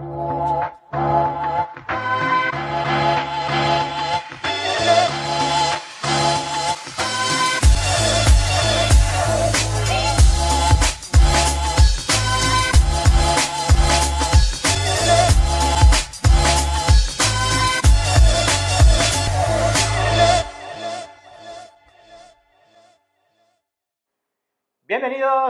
Oh. 0.00 0.27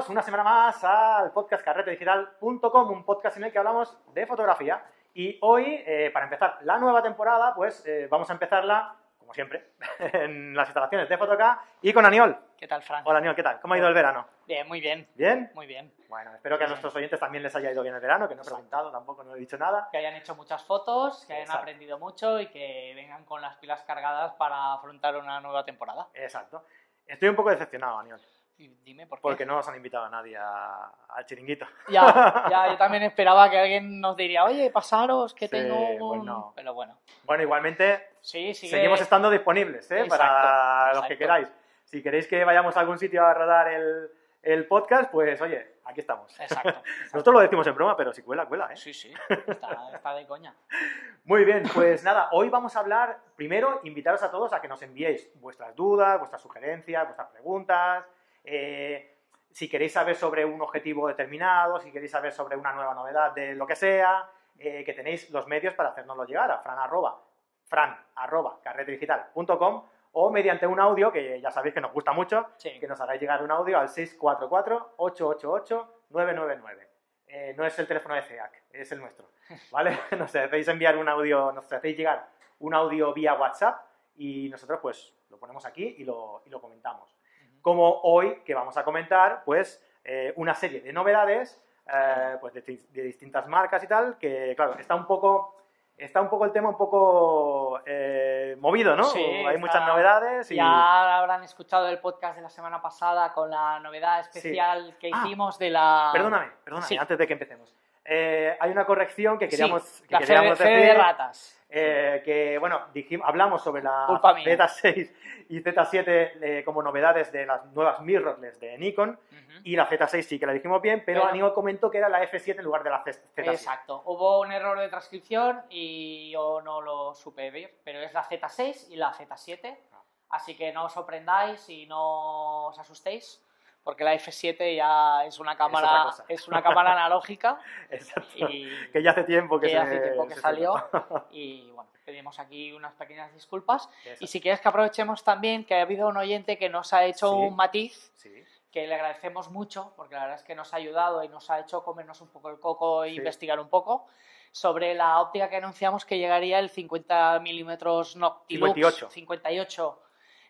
Bienvenidos 0.09 0.11
una 0.11 0.23
semana 0.23 0.43
más 0.43 0.85
al 0.85 1.33
podcast 1.33 1.63
carretedigital.com, 1.63 2.91
un 2.91 3.05
podcast 3.05 3.37
en 3.37 3.45
el 3.45 3.53
que 3.53 3.59
hablamos 3.59 3.95
de 4.15 4.27
fotografía. 4.27 4.83
Y 5.13 5.37
hoy, 5.43 5.83
eh, 5.87 6.11
para 6.15 6.25
empezar 6.25 6.59
la 6.63 6.79
nueva 6.79 7.03
temporada, 7.03 7.55
pues 7.55 7.85
eh, 7.87 8.09
vamos 8.11 8.31
a 8.31 8.33
empezarla, 8.33 8.97
como 9.19 9.35
siempre, 9.35 9.73
en 9.99 10.55
las 10.57 10.69
instalaciones 10.69 11.11
de 11.11 11.19
Fotoca 11.19 11.61
y 11.83 11.93
con 11.93 12.07
Aniol. 12.07 12.39
¿Qué 12.57 12.67
tal, 12.67 12.83
Fran? 12.83 13.03
Hola 13.05 13.19
Aniol, 13.19 13.37
¿qué 13.37 13.43
tal? 13.43 13.61
¿Cómo 13.61 13.75
ha 13.75 13.79
ido 13.79 13.87
el 13.87 13.93
verano? 13.93 14.27
Bien, 14.47 14.67
muy 14.67 14.81
bien. 14.81 15.07
¿Bien? 15.15 15.51
Muy 15.55 15.67
bien. 15.67 15.93
Bueno, 16.09 16.35
espero 16.35 16.57
que 16.57 16.65
a 16.65 16.69
nuestros 16.69 16.97
oyentes 16.97 17.21
también 17.21 17.43
les 17.43 17.55
haya 17.55 17.71
ido 17.71 17.83
bien 17.83 17.95
el 17.95 18.01
verano, 18.01 18.27
que 18.29 18.35
no 18.35 18.41
he 18.41 18.47
preguntado, 18.47 18.91
tampoco 18.91 19.25
no 19.25 19.37
he 19.37 19.39
dicho 19.39 19.59
nada. 19.59 19.91
Que 19.93 19.99
hayan 19.99 20.15
hecho 20.15 20.35
muchas 20.35 20.65
fotos, 20.65 21.27
que 21.27 21.35
hayan 21.35 21.45
Exacto. 21.45 21.63
aprendido 21.63 21.99
mucho 21.99 22.41
y 22.41 22.47
que 22.47 22.95
vengan 22.97 23.27
con 23.27 23.43
las 23.43 23.57
pilas 23.59 23.83
cargadas 23.83 24.33
para 24.35 24.73
afrontar 24.73 25.17
una 25.17 25.39
nueva 25.43 25.67
temporada. 25.67 26.09
Exacto. 26.15 26.65
Estoy 27.07 27.29
un 27.29 27.37
poco 27.37 27.51
decepcionado, 27.51 27.99
Aniol, 27.99 28.21
Y 28.59 28.69
dime 28.85 29.07
por 29.07 29.19
qué. 29.19 29.23
porque 29.23 29.47
no 29.47 29.55
nos 29.55 29.69
han 29.69 29.77
invitado 29.77 30.07
a 30.07 30.11
nadie 30.11 30.37
al 30.37 31.25
chiringuito. 31.27 31.65
Ya, 31.89 32.03
ya, 32.51 32.69
yo 32.71 32.77
también 32.77 33.05
esperaba 33.05 33.49
que 33.49 33.59
alguien 33.59 34.01
nos 34.01 34.17
diría, 34.17 34.45
oye, 34.45 34.71
pasaros, 34.71 35.33
que 35.33 35.47
Sí, 35.47 35.53
tengo 35.53 35.77
pues 35.77 36.21
un... 36.21 36.27
no. 36.27 36.53
Pero 36.57 36.75
bueno, 36.75 36.99
Bueno, 37.25 37.43
igualmente 37.45 38.09
sí, 38.21 38.53
sí. 38.55 38.69
seguimos 38.69 39.01
estando 39.01 39.31
disponibles, 39.31 39.89
¿eh? 39.93 40.01
Exacto, 40.01 40.17
para 40.19 40.93
los 40.95 41.07
que 41.07 41.17
queráis. 41.17 41.49
Si 41.85 42.03
queréis 42.03 42.27
que 42.27 42.45
vayamos 42.45 42.77
a 42.77 42.81
algún 42.81 42.99
sitio 42.99 43.25
a 43.25 43.33
rodar 43.33 43.69
el, 43.69 44.11
el 44.43 44.67
podcast, 44.67 45.09
pues 45.13 45.41
oye, 45.41 45.77
aquí 45.85 46.01
estamos. 46.01 46.33
Exacto. 46.41 46.69
exacto. 46.69 46.91
Nosotros 47.13 47.35
lo 47.35 47.41
decimos 47.41 47.67
en 47.69 47.75
broma, 47.77 47.97
pero 47.97 48.13
si 48.13 48.23
cuela, 48.23 48.47
cuela, 48.47 48.69
¿eh? 48.73 48.77
Sí, 48.77 48.93
sí, 48.93 49.13
está, 49.47 49.91
está 49.95 50.15
de 50.15 50.27
coña. 50.27 50.53
Muy 51.25 51.45
bien, 51.45 51.63
pues 51.75 52.03
nada, 52.03 52.29
hoy 52.33 52.49
vamos 52.49 52.75
a 52.75 52.81
hablar, 52.81 53.19
primero, 53.37 53.81
invitaros 53.85 54.23
a 54.25 54.31
todos 54.33 54.53
a 54.53 54.61
que 54.61 54.67
nos 54.67 54.83
enviéis 54.83 55.31
vuestras 55.41 55.77
dudas, 55.77 56.19
vuestras 56.19 56.43
sugerencias, 56.43 57.05
vuestras 57.05 57.29
preguntas, 57.29 58.05
eh, 58.51 59.15
si 59.51 59.69
queréis 59.69 59.93
saber 59.93 60.15
sobre 60.17 60.45
un 60.45 60.61
objetivo 60.61 61.09
determinado, 61.09 61.81
si 61.81 61.91
queréis 61.93 62.11
saber 62.13 62.33
sobre 62.33 62.57
una 62.57 62.73
nueva 62.73 62.95
novedad 62.95 63.33
de 63.33 63.55
lo 63.55 63.67
que 63.67 63.77
sea, 63.77 64.29
eh, 64.59 64.85
que 64.85 64.93
tenéis 64.93 65.31
los 65.31 65.47
medios 65.47 65.75
para 65.75 65.91
hacérnoslo 65.91 66.25
llegar 66.25 66.51
a 66.51 66.59
fran 66.59 66.79
arroba, 66.79 67.21
fran 67.67 67.97
arroba 68.17 68.59
carretedigital.com 68.63 69.85
o 70.13 70.31
mediante 70.31 70.67
un 70.67 70.81
audio, 70.81 71.13
que 71.13 71.41
ya 71.41 71.51
sabéis 71.51 71.75
que 71.75 71.81
nos 71.81 71.93
gusta 71.93 72.13
mucho, 72.13 72.47
Sí. 72.57 72.79
que 72.81 72.89
nos 72.89 73.01
hagáis 73.01 73.21
llegar 73.21 73.43
un 73.43 73.51
audio 73.51 73.79
al 73.79 73.89
644-888-999. 73.89 76.89
Eh, 77.27 77.55
no 77.57 77.65
es 77.67 77.79
el 77.79 77.87
teléfono 77.87 78.15
de 78.15 78.23
CEAC, 78.23 78.65
es 78.71 78.91
el 78.93 79.01
nuestro. 79.01 79.31
¿Vale? 79.71 79.99
Nos 80.19 80.35
hacéis 80.35 80.67
enviar 80.69 80.97
un 80.97 81.09
audio, 81.09 81.53
nos 81.53 81.71
hacéis 81.73 81.97
llegar 81.97 82.27
un 82.61 82.75
audio 82.75 83.13
vía 83.13 83.35
WhatsApp 83.35 83.81
y 84.17 84.49
nosotros 84.49 84.79
pues 84.81 85.15
lo 85.31 85.39
ponemos 85.39 85.65
aquí 85.67 85.97
y 85.99 86.05
lo, 86.05 86.43
y 86.47 86.51
lo 86.51 86.61
comentamos. 86.61 87.18
Como 87.63 88.01
hoy 88.03 88.43
que 88.45 88.55
vamos 88.55 88.77
a 88.77 88.85
comentar 88.85 89.43
pues 89.45 89.83
eh, 90.05 90.33
una 90.37 90.55
serie 90.55 90.81
de 90.81 90.93
novedades 90.93 91.61
eh, 91.93 92.37
pues 92.41 92.55
de, 92.55 92.63
di- 92.63 92.87
de 92.93 93.03
distintas 93.03 93.47
marcas 93.49 93.83
y 93.83 93.87
tal, 93.87 94.17
que 94.19 94.55
claro, 94.57 94.75
está 94.79 94.95
un 94.95 95.07
poco... 95.07 95.55
Está 95.97 96.21
un 96.21 96.29
poco 96.29 96.45
el 96.45 96.53
tema 96.53 96.69
un 96.69 96.77
poco 96.77 97.81
eh, 97.85 98.57
movido, 98.61 98.95
¿no? 98.95 99.03
Sí, 99.03 99.19
Hay 99.21 99.47
está- 99.47 99.59
muchas 99.59 99.85
novedades 99.85 100.49
y... 100.53 100.55
Ya 100.55 101.19
habrán 101.19 101.43
escuchado 101.43 101.89
el 101.89 101.99
podcast 101.99 102.37
de 102.37 102.43
la 102.43 102.51
semana 102.51 102.81
pasada 102.81 103.33
con 103.33 103.51
la 103.51 103.81
novedad 103.81 104.21
especial 104.21 104.97
que 105.01 105.11
Ah, 105.13 105.23
hicimos 105.25 105.59
de 105.59 105.71
la... 105.71 106.11
Perdóname, 106.13 106.53
perdóname, 106.63 106.87
Sí. 106.87 106.97
antes 106.97 107.19
de 107.19 107.27
que 107.27 107.33
empecemos. 107.33 107.75
Eh, 108.11 108.57
hay 108.59 108.71
una 108.71 108.87
corrección 108.87 109.39
que 109.39 109.49
queríamos, 109.49 109.83
Sí, 109.83 110.07
que 110.07 110.15
la 110.15 110.21
queríamos 110.21 110.59
fe, 110.59 110.65
de- 110.65 110.77
decir, 110.77 110.97
ratas. 110.97 111.61
eh, 111.69 112.23
que 112.25 112.57
bueno, 112.59 112.87
dijimos, 112.95 113.29
hablamos 113.29 113.63
sobre 113.63 113.83
la 113.83 114.05
Culpa 114.07 114.33
mía. 114.33 114.45
Z6 114.47 115.13
y 115.51 115.61
Z7 115.61 116.33
eh, 116.41 116.63
como 116.65 116.83
novedades 116.83 117.31
de 117.33 117.45
las 117.45 117.67
nuevas 117.67 118.01
mirrorless 118.01 118.59
de 118.61 118.79
Nikon 118.79 119.11
Ujú. 119.11 119.61
y 119.65 119.77
la 119.77 119.87
Z6 119.87 120.23
sí 120.23 120.39
que 120.39 120.47
la 120.47 120.55
dijimos 120.55 120.81
bien, 120.81 121.03
pero, 121.05 121.21
Pero- 121.21 121.31
Aníbal 121.31 121.53
comentó 121.53 121.91
que 121.91 121.99
era 121.99 122.09
la 122.09 122.23
F7 122.23 122.57
en 122.59 122.65
lugar 122.65 122.83
de 122.83 122.91
la 122.91 123.03
Z- 123.05 123.21
Z7. 123.37 123.51
Exacto. 123.53 124.03
Hubo 124.07 124.41
un 124.41 124.53
error 124.53 124.79
de 124.79 124.89
transcripción 124.89 125.61
y 125.69 126.31
yo 126.31 126.63
no 126.63 126.81
lo 126.81 127.15
supe 127.15 127.51
ver, 127.51 127.75
pero 127.85 128.01
es 128.01 128.15
la 128.15 128.23
Z6 128.25 128.89
y 128.91 128.97
la 128.97 129.13
Z7. 129.13 129.77
Ah. 129.93 130.01
Así 130.31 130.57
que 130.57 130.73
no 130.73 130.87
os 130.87 130.93
sorprendáis 130.95 131.69
y 131.69 131.85
no 131.87 132.69
os 132.69 132.79
asustéis, 132.79 133.43
porque 133.89 134.05
la 134.05 134.13
F7 134.15 134.77
ya 134.77 135.25
es 135.25 135.39
una 135.39 135.57
cámara, 135.57 136.03
cosa. 136.05 136.23
es 136.29 136.47
una 136.47 136.63
cámara 136.63 136.93
analógica 136.93 137.59
Exacto. 137.91 138.29
y 138.37 138.69
Que 138.93 139.03
ya 139.03 139.13
hace 139.13 139.25
tiempo 139.25 139.59
que, 139.59 139.69
que 139.69 139.73
se- 139.73 139.79
hace 139.79 139.99
tiempo 140.01 140.29
que 140.29 140.35
se 140.35 140.41
salió. 140.43 140.75
Y 141.31 141.71
bueno, 141.71 141.89
pedimos 142.05 142.39
aquí 142.39 142.71
unas 142.75 142.93
pequeñas 142.93 143.33
disculpas. 143.33 143.89
Exacto. 144.05 144.23
Y 144.25 144.27
si 144.27 144.43
quieres 144.43 144.61
que 144.61 144.69
aprovechemos 144.69 145.25
también 145.25 145.65
que 145.65 145.75
ha 145.75 145.81
habido 145.81 146.07
un 146.09 146.19
oyente 146.19 146.59
que 146.59 146.69
nos 146.69 146.93
ha 146.93 147.07
hecho 147.07 147.31
Sí. 147.31 147.35
un 147.39 147.57
matiz 147.57 148.13
Sí, 148.17 148.45
que 148.71 148.87
le 148.87 148.95
agradecemos 148.95 149.49
mucho, 149.49 149.95
porque 149.97 150.17
la 150.17 150.21
verdad 150.25 150.37
es 150.37 150.45
que 150.45 150.55
nos 150.55 150.75
ha 150.75 150.77
ayudado 150.77 151.25
y 151.25 151.29
nos 151.31 151.49
ha 151.49 151.59
hecho 151.59 151.83
comernos 151.83 152.21
un 152.21 152.29
poco 152.29 152.51
el 152.51 152.61
coco 152.61 153.05
e 153.05 153.09
Sí. 153.13 153.17
investigar 153.17 153.59
un 153.59 153.71
poco 153.71 154.07
sobre 154.53 154.95
la 154.95 155.19
óptica 155.23 155.49
que 155.49 155.57
anunciamos 155.57 156.05
que 156.05 156.19
llegaría 156.19 156.59
el 156.59 156.69
50 156.69 157.41
milímetros 157.41 158.17
Noctilux 158.17 158.75
58. 158.75 159.09
58 159.09 160.03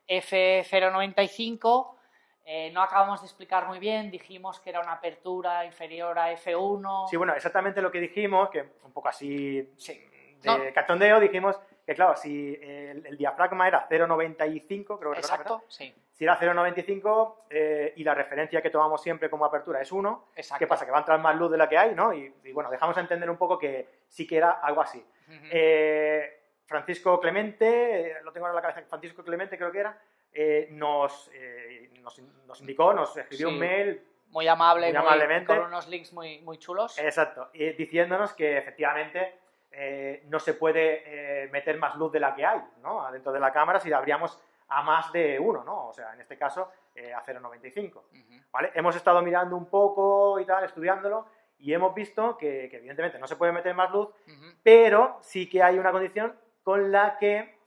F095. 0.09 1.95
Eh, 2.51 2.71
no 2.73 2.81
acabamos 2.83 3.21
de 3.21 3.27
explicar 3.27 3.67
muy 3.67 3.79
bien, 3.79 4.11
dijimos 4.11 4.59
que 4.59 4.71
era 4.71 4.81
una 4.81 4.93
apertura 4.93 5.67
inferior 5.67 6.19
a 6.19 6.33
F1. 6.33 7.07
Sí, 7.11 7.17
bueno, 7.19 7.35
exactamente 7.35 7.83
lo 7.83 7.91
que 7.91 8.01
dijimos, 8.01 8.49
que 8.49 8.63
un 8.85 8.93
poco 8.93 9.09
así 9.09 9.71
Sí. 9.77 9.93
de 10.41 10.49
No. 10.49 10.59
cachondeo, 10.73 11.21
dijimos 11.21 11.61
que 11.85 11.95
claro, 11.95 12.17
si 12.17 12.55
el, 12.63 13.05
el 13.05 13.19
diafragma 13.19 13.69
era 13.69 13.87
0,95, 13.89 14.99
creo 14.99 15.13
que 15.13 15.19
era. 15.19 15.19
Exacto, 15.19 15.63
sí, 15.69 15.95
Si 16.15 16.25
era 16.25 16.39
0,95 16.39 17.45
eh, 17.51 17.93
y 17.97 18.03
la 18.03 18.15
referencia 18.15 18.63
que 18.63 18.71
tomamos 18.71 19.03
siempre 19.03 19.29
como 19.29 19.45
apertura 19.45 19.83
es 19.83 19.93
1, 19.93 20.29
exacto. 20.35 20.59
¿qué 20.59 20.67
pasa? 20.67 20.87
Que 20.87 20.91
va 20.91 20.97
a 20.97 21.01
entrar 21.01 21.21
más 21.21 21.37
luz 21.37 21.51
de 21.51 21.59
la 21.59 21.69
que 21.69 21.77
hay, 21.77 21.95
¿no? 21.95 22.15
Y, 22.15 22.35
y 22.45 22.53
bueno, 22.53 22.71
dejamos 22.71 22.97
entender 22.97 23.29
un 23.29 23.37
poco 23.37 23.59
que 23.59 23.87
sí 24.09 24.27
que 24.27 24.39
era 24.39 24.53
algo 24.53 24.81
así. 24.81 25.05
Eh, 25.53 26.41
Francisco 26.65 27.21
Clemente, 27.21 28.11
eh, 28.13 28.17
lo 28.23 28.33
tengo 28.33 28.47
ahora 28.47 28.59
en 28.59 28.65
la 28.65 28.73
cabeza, 28.73 28.89
Francisco 28.89 29.23
Clemente 29.23 29.57
creo 29.59 29.71
que 29.71 29.81
era, 29.81 29.99
eh, 30.33 30.69
nos, 30.71 31.31
eh, 31.35 31.91
nos, 32.01 32.19
nos 32.47 32.61
indicó, 32.61 32.93
nos 32.93 33.17
escribió 33.17 33.49
Sí. 33.49 33.55
un 33.55 33.59
mail 33.61 34.03
muy 34.31 34.47
amable, 34.47 34.87
muy 34.87 34.93
muy- 34.93 35.01
amablemente. 35.07 35.47
con 35.47 35.59
unos 35.67 35.89
links 35.89 36.13
muy, 36.13 36.41
muy 36.43 36.59
chulos. 36.59 36.99
Exacto, 36.99 37.49
y 37.53 37.71
diciéndonos 37.73 38.33
que 38.35 38.59
efectivamente 38.59 39.39
eh, 39.71 40.23
no 40.29 40.39
se 40.41 40.55
puede 40.55 41.49
meter 41.53 41.77
más 41.79 41.95
luz 41.97 42.11
de 42.13 42.21
la 42.21 42.35
que 42.35 42.45
hay, 42.45 42.61
¿no? 42.83 43.11
Dentro 43.13 43.33
de 43.33 43.41
la 43.41 43.53
cámara 43.53 43.79
si 43.81 43.89
la 43.91 43.99
abríamos 43.99 44.41
a 44.69 44.83
más 44.83 45.13
de 45.13 45.39
uno, 45.39 45.63
¿no? 45.65 45.89
O 45.89 45.93
sea, 45.93 46.13
en 46.15 46.21
este 46.23 46.37
caso 46.39 46.71
a 47.15 47.23
0,95, 47.23 48.05
Ujú. 48.11 48.43
¿vale? 48.51 48.71
Hemos 48.75 48.97
estado 48.97 49.21
mirando 49.23 49.57
un 49.57 49.67
poco 49.67 50.41
y 50.41 50.45
tal, 50.47 50.65
estudiándolo, 50.65 51.27
y 51.59 51.73
hemos 51.75 51.95
visto 51.95 52.37
que, 52.39 52.69
que 52.71 52.77
evidentemente 52.79 53.19
no 53.19 53.27
se 53.27 53.37
puede 53.37 53.53
meter 53.53 53.75
más 53.75 53.91
luz, 53.91 54.09
pero 54.63 55.19
sí 55.21 55.49
que 55.49 55.63
hay 55.63 55.79
una 55.79 55.93
condición 55.93 56.35
con 56.63 56.91
la 56.91 57.19
que 57.19 57.58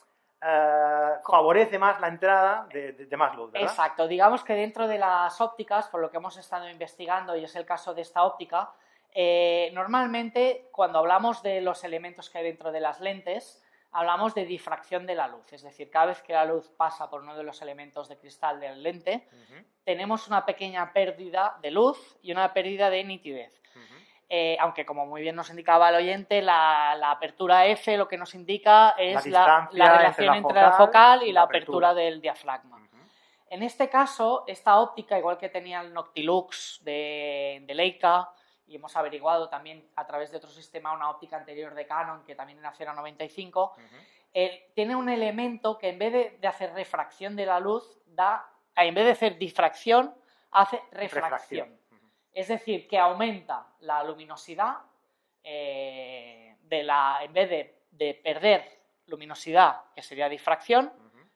eh, 0.44 1.12
favorece 1.26 1.78
más 1.78 2.00
la 2.02 2.08
entrada 2.08 2.68
de, 2.74 2.94
de- 2.94 3.06
de 3.06 3.18
más 3.18 3.36
luz, 3.36 3.52
¿verdad? 3.52 3.68
Exacto, 3.70 4.08
digamos 4.08 4.44
que 4.44 4.54
dentro 4.54 4.88
de 4.88 4.98
las 4.98 5.40
ópticas, 5.42 5.88
por 5.90 6.02
lo 6.02 6.10
que 6.10 6.18
hemos 6.18 6.38
estado 6.38 6.68
investigando, 6.70 7.36
y 7.36 7.44
es 7.44 7.56
el 7.56 7.66
caso 7.66 7.94
de 7.94 8.02
esta 8.02 8.24
óptica, 8.24 8.72
eh, 9.14 9.70
normalmente 9.74 10.70
cuando 10.72 11.00
hablamos 11.00 11.44
de 11.44 11.62
los 11.62 11.84
elementos 11.84 12.30
que 12.30 12.40
hay 12.40 12.44
dentro 12.46 12.72
de 12.72 12.80
las 12.80 13.00
lentes, 13.02 13.62
hablamos 13.92 14.34
de 14.34 14.46
difracción 14.46 15.06
de 15.06 15.16
la 15.16 15.28
luz, 15.28 15.52
es 15.52 15.62
decir, 15.64 15.90
cada 15.92 16.06
vez 16.08 16.22
que 16.24 16.32
la 16.34 16.46
luz 16.46 16.70
pasa 16.78 17.10
por 17.10 17.22
uno 17.22 17.36
de 17.36 17.44
los 17.44 17.62
elementos 17.62 18.08
de 18.08 18.18
cristal 18.18 18.60
de 18.62 18.70
la 18.70 18.76
lente, 18.76 19.28
tenemos 19.84 20.28
una 20.28 20.46
pequeña 20.46 20.94
pérdida 20.94 21.58
de 21.62 21.72
luz 21.72 22.18
y 22.22 22.32
una 22.32 22.54
pérdida 22.54 22.90
de 22.90 23.04
nitidez. 23.04 23.62
Eh, 24.34 24.56
aunque 24.62 24.86
como 24.86 25.06
muy 25.06 25.22
bien 25.22 25.36
nos 25.36 25.50
indicaba 25.50 25.90
el 25.90 25.96
oyente, 25.96 26.42
la, 26.42 26.96
la 26.98 27.12
apertura 27.12 27.66
F 27.66 27.98
lo 27.98 28.08
que 28.08 28.16
nos 28.16 28.34
indica 28.34 28.96
es 28.98 29.26
la, 29.26 29.68
relación 29.74 30.36
entre 30.36 30.62
la 30.62 30.72
focal 30.72 30.88
focal 30.88 31.24
y 31.24 31.34
la 31.34 31.42
apertura 31.42 31.90
apertura. 31.90 31.94
del 31.94 32.22
diafragma. 32.22 32.80
En 33.50 33.62
este 33.62 33.90
caso, 33.90 34.46
esta 34.48 34.80
óptica, 34.80 35.20
igual 35.20 35.38
que 35.38 35.50
tenía 35.50 35.82
el 35.82 35.94
Noctilux 35.94 36.80
de, 36.86 37.62
de 37.68 37.76
Leica, 37.76 38.30
y 38.68 38.78
hemos 38.78 38.96
averiguado 38.96 39.50
también 39.50 39.86
a 39.98 40.08
través 40.08 40.32
de 40.32 40.38
otro 40.38 40.50
sistema 40.50 40.94
una 40.94 41.10
óptica 41.10 41.36
anterior 41.36 41.74
de 41.74 41.86
Canon, 41.86 42.24
que 42.24 42.34
también 42.34 42.60
era 42.60 42.72
0,95, 42.72 43.72
Ujú. 43.72 43.82
eh, 44.34 44.72
tiene 44.74 44.96
un 44.96 45.10
elemento 45.10 45.78
que 45.78 45.90
en 45.90 46.00
vez 46.00 46.14
de, 46.14 46.38
de 46.40 46.48
hacer 46.48 46.72
refracción 46.72 47.36
de 47.36 47.48
la 47.48 47.60
luz, 47.60 48.00
da, 48.06 48.50
en 48.78 48.96
vez 48.96 49.04
de 49.04 49.12
hacer 49.12 49.38
difracción, 49.38 50.16
hace 50.52 50.82
refracción. 50.92 51.24
Refracción. 51.24 51.81
Es 52.34 52.48
decir, 52.48 52.88
que 52.88 52.98
aumenta 52.98 53.68
la 53.82 54.04
luminosidad 54.04 54.78
eh, 55.44 56.58
de 56.64 56.84
la, 56.84 57.20
en 57.24 57.34
vez 57.34 57.50
de, 57.50 57.82
de 57.92 58.14
perder 58.14 58.80
luminosidad, 59.08 59.82
que 59.94 60.02
sería 60.02 60.30
difracción, 60.30 60.92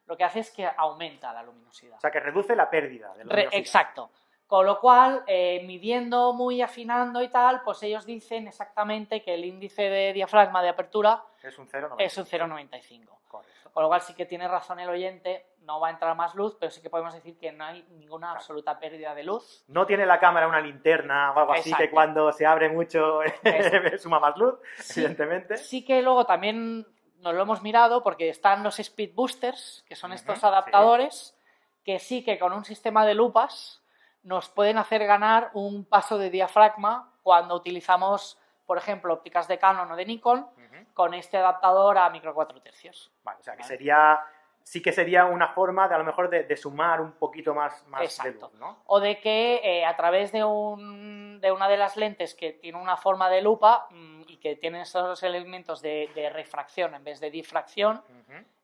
lo 0.06 0.16
que 0.16 0.24
hace 0.24 0.40
es 0.40 0.52
que 0.52 0.66
aumenta 0.78 1.34
la 1.34 1.44
luminosidad. 1.44 1.98
O 1.98 2.00
sea, 2.00 2.12
que 2.12 2.20
reduce 2.20 2.56
la 2.56 2.70
pérdida 2.70 3.14
de 3.16 3.24
luminosidad. 3.24 3.54
exacto. 3.54 4.12
Con 4.48 4.66
lo 4.68 4.80
cual, 4.80 5.24
eh, 5.26 5.64
midiendo 5.66 6.34
muy 6.34 6.62
afinando 6.62 7.22
y 7.24 7.30
tal, 7.30 7.62
pues 7.64 7.82
ellos 7.84 8.06
dicen 8.06 8.48
exactamente 8.48 9.24
que 9.24 9.34
el 9.34 9.44
índice 9.44 9.84
de 9.90 10.14
diafragma 10.14 10.62
de 10.62 10.70
apertura 10.70 11.24
Es 11.42 11.58
un 11.58 11.68
0,95. 11.68 11.96
es 12.00 12.18
un 12.18 12.26
0,95. 12.26 13.18
Correcto. 13.28 13.72
Con 13.74 13.82
lo 13.84 13.90
cual 13.90 14.02
sí 14.02 14.14
que 14.14 14.26
tiene 14.28 14.48
razón 14.48 14.80
el 14.80 14.88
oyente, 14.88 15.48
no 15.62 15.80
va 15.80 15.88
a 15.88 15.92
entrar 15.92 16.16
más 16.16 16.36
luz, 16.36 16.56
pero 16.60 16.72
sí 16.72 16.80
que 16.82 16.90
podemos 16.92 17.14
decir 17.14 17.38
que 17.40 17.52
no 17.52 17.66
hay 17.66 17.84
ninguna 17.90 18.28
Claro. 18.28 18.40
absoluta 18.40 18.80
pérdida 18.80 19.16
de 19.16 19.24
luz. 19.24 19.66
No 19.68 19.86
tiene 19.88 20.06
la 20.06 20.20
cámara 20.20 20.48
una 20.48 20.62
linterna 20.62 21.32
o 21.32 21.40
algo 21.40 21.54
así 21.54 21.74
que 21.74 21.90
cuando 21.90 22.32
se 22.32 22.46
abre 22.46 22.70
mucho 22.70 23.20
suma 24.00 24.20
más 24.20 24.38
luz, 24.38 24.60
Sí. 24.78 25.00
evidentemente. 25.02 25.58
Sí 25.58 25.84
que 25.84 26.02
luego 26.04 26.26
también 26.26 26.88
nos 27.18 27.34
lo 27.34 27.42
hemos 27.42 27.64
mirado 27.64 28.04
porque 28.04 28.30
están 28.30 28.62
los 28.64 28.80
speed 28.80 29.14
boosters, 29.16 29.84
que 29.88 29.96
son 29.96 30.14
estos 30.14 30.40
sí. 30.40 30.46
adaptadores, 30.46 31.36
que 31.84 31.98
sí 32.00 32.24
que 32.24 32.38
con 32.40 32.54
un 32.54 32.64
sistema 32.64 33.06
de 33.06 33.16
lupas 33.16 33.82
nos 34.26 34.50
pueden 34.50 34.78
hacer 34.78 35.06
ganar 35.06 35.52
un 35.54 35.86
paso 35.86 36.18
de 36.18 36.30
diafragma 36.30 37.14
cuando 37.24 37.56
utilizamos, 37.56 38.38
por 38.66 38.78
ejemplo, 38.78 39.14
ópticas 39.14 39.48
de 39.48 39.58
Canon 39.58 39.92
o 39.92 39.96
de 39.96 40.06
Nikon 40.06 40.48
con 40.94 41.14
este 41.14 41.38
adaptador 41.38 41.98
a 41.98 42.10
micro 42.10 42.34
4 42.34 42.62
tercios. 42.62 43.12
Vale, 43.24 43.40
o 43.40 43.44
sea, 43.44 43.54
que 43.56 43.62
Vale. 43.64 43.68
sería 43.68 44.20
sí 44.64 44.82
que 44.82 44.92
sería 44.92 45.26
una 45.26 45.50
forma 45.50 45.88
de 45.88 45.94
a 45.94 46.00
lo 46.00 46.04
mejor 46.04 46.28
de, 46.28 46.44
de 46.44 46.58
sumar 46.58 47.00
un 47.00 47.12
poquito 47.12 47.54
más, 47.54 47.86
más 47.88 48.00
de 48.00 48.06
Exacto. 48.06 48.50
luz, 48.52 48.60
¿no? 48.60 48.80
O 48.88 49.00
de 49.00 49.20
que 49.20 49.62
eh, 49.64 49.86
a 49.86 49.96
través 49.96 50.32
de, 50.32 50.44
un, 50.44 51.40
de 51.40 51.52
una 51.52 51.68
de 51.68 51.78
las 51.78 51.96
lentes 51.98 52.34
que 52.34 52.54
tiene 52.54 52.82
una 52.82 52.98
forma 52.98 53.30
de 53.30 53.44
lupa 53.44 53.88
mm, 53.92 54.24
y 54.28 54.38
que 54.38 54.56
tiene 54.56 54.82
esos 54.82 55.22
elementos 55.22 55.84
de, 55.84 56.10
de 56.16 56.32
refracción 56.32 56.96
en 56.96 57.04
vez 57.04 57.20
de 57.20 57.30
difracción, 57.30 58.04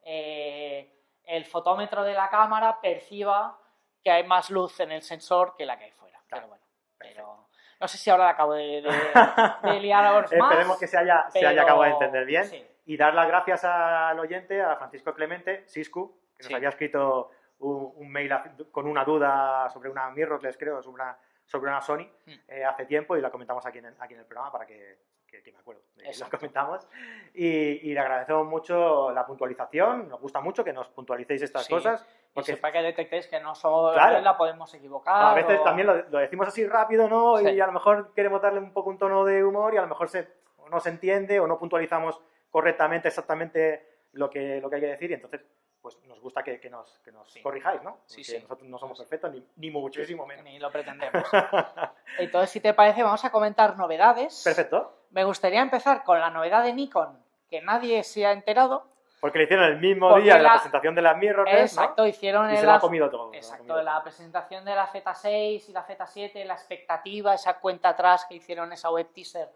eh, 0.04 0.92
el 1.24 1.46
fotómetro 1.46 2.04
de 2.04 2.13
la 2.13 2.30
cámara 2.31 2.81
perciba 2.81 3.60
que 4.03 4.12
hay 4.12 4.25
más 4.25 4.50
luz 4.50 4.80
en 4.80 4.92
el 4.92 5.01
sensor 5.01 5.56
que 5.57 5.65
la 5.65 5.77
que 5.77 5.86
hay 5.86 5.92
fuera. 5.92 6.19
Claro, 6.27 6.48
Pero 6.48 6.48
bueno, 6.48 6.63
pero 6.98 7.48
no 7.80 7.88
sé 7.88 7.98
si 7.98 8.09
ahora 8.09 8.25
la 8.25 8.30
acabo 8.31 8.53
de, 8.53 8.81
de, 8.81 8.92
de 9.74 9.80
liar 9.80 10.06
a 10.06 10.13
más. 10.21 10.31
Esperemos 10.31 10.77
que 10.80 10.88
se 10.88 10.98
haya, 10.98 11.25
se 11.30 11.39
haya 11.39 11.50
pero- 11.50 11.62
acabado 11.63 11.83
de 11.83 11.89
entender 11.92 12.25
bien. 12.25 12.45
sí. 12.45 12.68
Y 12.86 12.98
dar 12.98 13.13
las 13.13 13.27
gracias 13.27 13.63
al 13.63 14.19
oyente, 14.19 14.59
a 14.62 14.75
Francisco 14.75 15.13
Clemente, 15.13 15.68
Siscu, 15.68 16.19
que 16.36 16.44
nos 16.44 16.48
Sí. 16.48 16.53
había 16.56 16.69
escrito 16.69 17.30
un, 17.59 17.94
un 17.95 18.12
mail 18.12 18.33
con 18.71 18.88
una 18.88 19.06
duda 19.06 19.69
sobre 19.69 19.89
una 19.89 20.09
mirrorless, 20.09 20.57
creo, 20.57 20.81
sobre 20.81 20.95
una, 20.95 21.18
sobre 21.45 21.69
una 21.69 21.80
Sony 21.81 22.07
Mm. 22.25 22.31
eh, 22.48 22.65
hace 22.65 22.86
tiempo 22.88 23.15
y 23.15 23.21
la 23.21 23.30
comentamos 23.30 23.63
aquí 23.68 23.77
en 23.77 23.86
aquí 24.00 24.15
en 24.15 24.21
el 24.21 24.25
programa 24.25 24.51
para 24.51 24.65
que, 24.65 24.98
que- 25.27 25.44
que 25.44 25.51
me 25.51 25.59
acuerdo 25.59 25.81
de 25.95 26.01
que 26.01 26.03
lo 26.06 26.09
Exacto. 26.09 26.38
comentamos. 26.39 26.88
Y, 27.36 27.48
y 27.48 27.94
le 27.94 28.00
agradecemos 28.00 28.48
mucho 28.48 29.12
la 29.12 29.25
puntualización, 29.27 30.09
nos 30.09 30.19
gusta 30.19 30.42
mucho 30.42 30.63
que 30.63 30.74
nos 30.74 30.88
puntualicéis 30.89 31.44
estas 31.44 31.65
Sí. 31.65 31.74
cosas. 31.74 32.06
Y 32.31 32.33
Porque 32.33 32.56
para 32.57 32.72
que 32.74 32.81
detectéis 32.81 33.28
que 33.28 33.39
no 33.42 33.54
solo 33.56 33.94
Claro. 33.94 34.22
la 34.22 34.38
podemos 34.38 34.74
equivocar. 34.74 35.31
a 35.31 35.33
veces 35.33 35.60
o- 35.60 35.63
también 35.63 35.88
lo, 35.88 35.95
lo 36.10 36.19
decimos 36.19 36.48
así 36.48 36.66
rápido, 36.66 37.10
¿no? 37.10 37.39
Y 37.42 37.45
Sí. 37.45 37.60
a 37.60 37.66
lo 37.68 37.74
mejor 37.74 38.13
queremos 38.13 38.42
darle 38.42 38.60
un 38.60 38.72
poco 38.72 38.89
un 38.89 38.98
tono 38.98 39.25
de 39.25 39.44
humor 39.44 39.74
y 39.74 39.78
a 39.78 39.81
lo 39.81 39.88
mejor 39.88 40.07
se, 40.07 40.28
o 40.57 40.69
no 40.69 40.80
se 40.80 40.89
entiende 40.89 41.39
o 41.42 41.48
no 41.48 41.60
puntualizamos 41.60 42.22
correctamente 42.50 43.10
exactamente 43.10 43.86
lo 44.13 44.30
que, 44.30 44.62
lo 44.62 44.69
que 44.69 44.75
hay 44.78 44.81
que 44.81 44.88
decir 44.88 45.12
y 45.12 45.16
entonces 45.16 45.42
pues 45.81 45.98
nos 46.06 46.19
gusta 46.22 46.44
que, 46.44 46.60
que 46.60 46.69
nos, 46.69 47.00
que 47.00 47.12
nos 47.12 47.31
Sí. 47.33 47.42
corrijáis, 47.42 47.81
¿no? 47.81 47.98
Sí, 48.06 48.24
sí. 48.24 48.38
nosotros 48.39 48.69
no 48.69 48.77
somos 48.77 49.00
perfectos 49.00 49.31
ni, 49.31 49.44
ni 49.57 49.72
muchísimo 49.72 50.25
menos. 50.27 50.44
Ni 50.45 50.60
lo 50.60 50.69
pretendemos. 50.72 51.24
Entonces, 52.19 52.50
si 52.51 52.60
te 52.60 52.74
parece, 52.75 53.01
vamos 53.04 53.25
a 53.25 53.31
comentar 53.31 53.75
novedades. 53.77 54.42
Perfecto. 54.44 55.06
Me 55.10 55.24
gustaría 55.24 55.60
empezar 55.62 56.04
con 56.04 56.19
la 56.19 56.30
novedad 56.30 56.63
de 56.63 56.74
Nikon, 56.74 57.18
que 57.50 57.62
nadie 57.62 58.04
se 58.04 58.25
ha 58.27 58.31
enterado. 58.31 58.86
Porque 59.21 59.38
lo 59.38 59.44
hicieron 59.45 59.65
el 59.65 59.77
mismo 59.79 60.09
Porque 60.09 60.23
día 60.23 60.33
de 60.35 60.41
la, 60.41 60.50
la- 60.50 60.53
presentación 60.56 60.95
de 60.95 61.01
las 61.03 61.15
mirrorless, 61.18 61.75
¿no? 61.75 61.81
Exacto, 61.83 62.06
hicieron 62.07 62.50
Y 62.50 62.53
en 62.56 62.57
se 62.57 62.65
lo 62.65 62.71
ha 62.73 62.79
comido 62.79 63.09
todo. 63.09 63.33
Exacto, 63.33 63.59
comido 63.68 63.81
la 63.83 63.94
todo. 63.94 64.03
presentación 64.03 64.65
de 64.65 64.75
la 64.75 64.88
Z6 64.91 65.69
y 65.69 65.71
la 65.71 65.85
Z7, 65.88 66.44
la 66.44 66.53
expectativa, 66.56 67.33
esa 67.33 67.59
cuenta 67.59 67.89
atrás 67.89 68.25
que 68.27 68.35
hicieron 68.35 68.73
esa 68.73 68.89
web 68.91 69.07
teaser, 69.13 69.50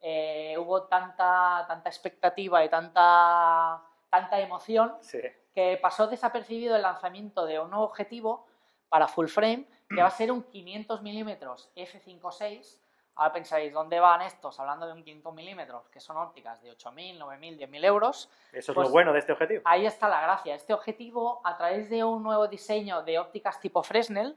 eh, 0.00 0.56
hubo 0.58 0.84
tanta, 0.84 1.64
tanta 1.68 1.88
expectativa 1.88 2.64
y 2.64 2.68
tanta, 2.68 3.82
tanta 4.10 4.40
emoción 4.40 4.96
Sí. 5.00 5.20
que 5.54 5.78
pasó 5.80 6.06
desapercibido 6.08 6.74
el 6.74 6.82
lanzamiento 6.82 7.44
de 7.46 7.60
un 7.60 7.68
nuevo 7.70 7.84
objetivo 7.84 8.46
para 8.88 9.06
full 9.08 9.26
frame, 9.28 9.66
que 9.88 10.00
va 10.00 10.08
a 10.08 10.10
ser 10.10 10.32
un 10.32 10.42
500 10.42 11.02
milímetros 11.02 11.70
f5.6. 11.76 12.81
Ahora 13.14 13.32
pensaréis, 13.34 13.72
¿dónde 13.72 14.00
van 14.00 14.22
estos? 14.22 14.58
Hablando 14.58 14.86
de 14.86 14.92
un 14.94 15.02
500 15.04 15.34
milímetros, 15.34 15.86
que 15.90 16.00
son 16.00 16.16
ópticas 16.16 16.62
de 16.62 16.70
8.000, 16.72 17.18
9.000, 17.18 17.58
10.000 17.58 17.84
euros. 17.84 18.30
Eso 18.52 18.72
es 18.72 18.74
Pues- 18.74 18.88
lo 18.88 18.92
bueno 18.92 19.12
de 19.12 19.18
este 19.18 19.32
objetivo. 19.32 19.62
Ahí 19.66 19.84
está 19.84 20.08
la 20.08 20.22
gracia. 20.22 20.54
Este 20.54 20.72
objetivo, 20.72 21.40
a 21.44 21.56
través 21.56 21.90
de 21.90 22.02
un 22.04 22.22
nuevo 22.22 22.48
diseño 22.48 23.02
de 23.02 23.18
ópticas 23.18 23.60
tipo 23.60 23.82
Fresnel, 23.82 24.36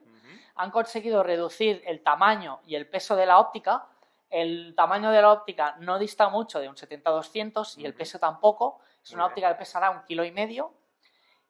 han 0.58 0.72
conseguido 0.72 1.24
reducir 1.24 1.82
el 1.86 2.02
tamaño 2.04 2.60
y 2.66 2.76
el 2.76 2.88
peso 2.90 3.16
de 3.16 3.26
la 3.26 3.40
óptica. 3.40 3.86
El 4.30 4.74
tamaño 4.76 5.12
de 5.12 5.22
la 5.22 5.32
óptica 5.32 5.76
no 5.80 5.98
dista 6.00 6.28
mucho 6.30 6.60
de 6.60 6.68
un 6.68 6.76
70-200 6.76 7.78
y 7.78 7.86
el 7.86 7.94
peso 7.94 8.20
tampoco. 8.20 8.80
Es 9.04 9.12
Muy 9.12 9.16
una 9.16 9.24
bien. 9.26 9.32
óptica 9.32 9.50
que 9.50 9.56
pesará 9.60 9.90
un 9.92 10.04
kilo 10.04 10.24
y 10.26 10.32
medio. 10.32 10.74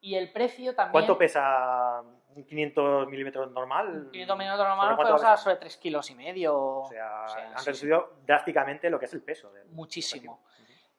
Y 0.01 0.16
el 0.16 0.31
precio 0.31 0.75
también. 0.75 0.92
¿Cuánto 0.92 1.18
pesa 1.18 2.04
500 2.44 3.08
milímetros 3.08 3.52
normal? 3.52 3.88
Un 3.88 4.12
500 4.12 4.38
milímetros 4.38 4.68
¿Sobre 4.68 4.70
normal 4.78 4.96
puede 4.96 5.14
usar 5.14 5.38
sobre 5.38 5.56
3 5.56 5.78
kilos 5.78 6.10
y 6.10 6.16
medio. 6.16 6.58
O 6.58 6.86
sea, 6.90 7.24
o 7.26 7.30
sea, 7.30 7.50
han 7.52 7.60
sí, 7.60 7.66
reducido 7.66 8.14
drásticamente 8.26 8.90
lo 8.90 9.00
que 9.00 9.06
es 9.06 9.14
el 9.14 9.24
peso. 9.24 9.52
del 9.52 9.68
Muchísimo. 9.70 10.42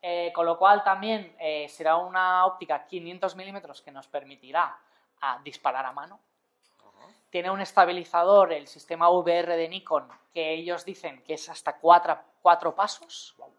Eh, 0.01 0.33
con 0.33 0.47
lo 0.47 0.57
cual 0.59 0.85
también 0.85 1.35
eh, 1.41 1.69
será 1.69 1.97
una 1.97 2.47
óptica 2.47 2.87
500 2.87 3.35
milímetros 3.35 3.83
que 3.83 3.91
nos 3.91 4.07
permitirá 4.09 4.79
a 5.21 5.41
disparar 5.43 5.85
a 5.85 5.93
mano. 5.93 6.21
Ajá. 6.79 7.07
Tiene 7.31 7.51
un 7.51 7.61
estabilizador, 7.61 8.53
el 8.53 8.67
sistema 8.69 9.11
VR 9.11 9.57
de 9.57 9.69
Nikon, 9.69 10.09
que 10.33 10.53
ellos 10.53 10.85
dicen 10.85 11.23
que 11.25 11.35
es 11.35 11.49
hasta 11.49 11.79
cuatro, 11.79 12.19
cuatro 12.41 12.75
pasos, 12.75 13.35
Guau. 13.37 13.51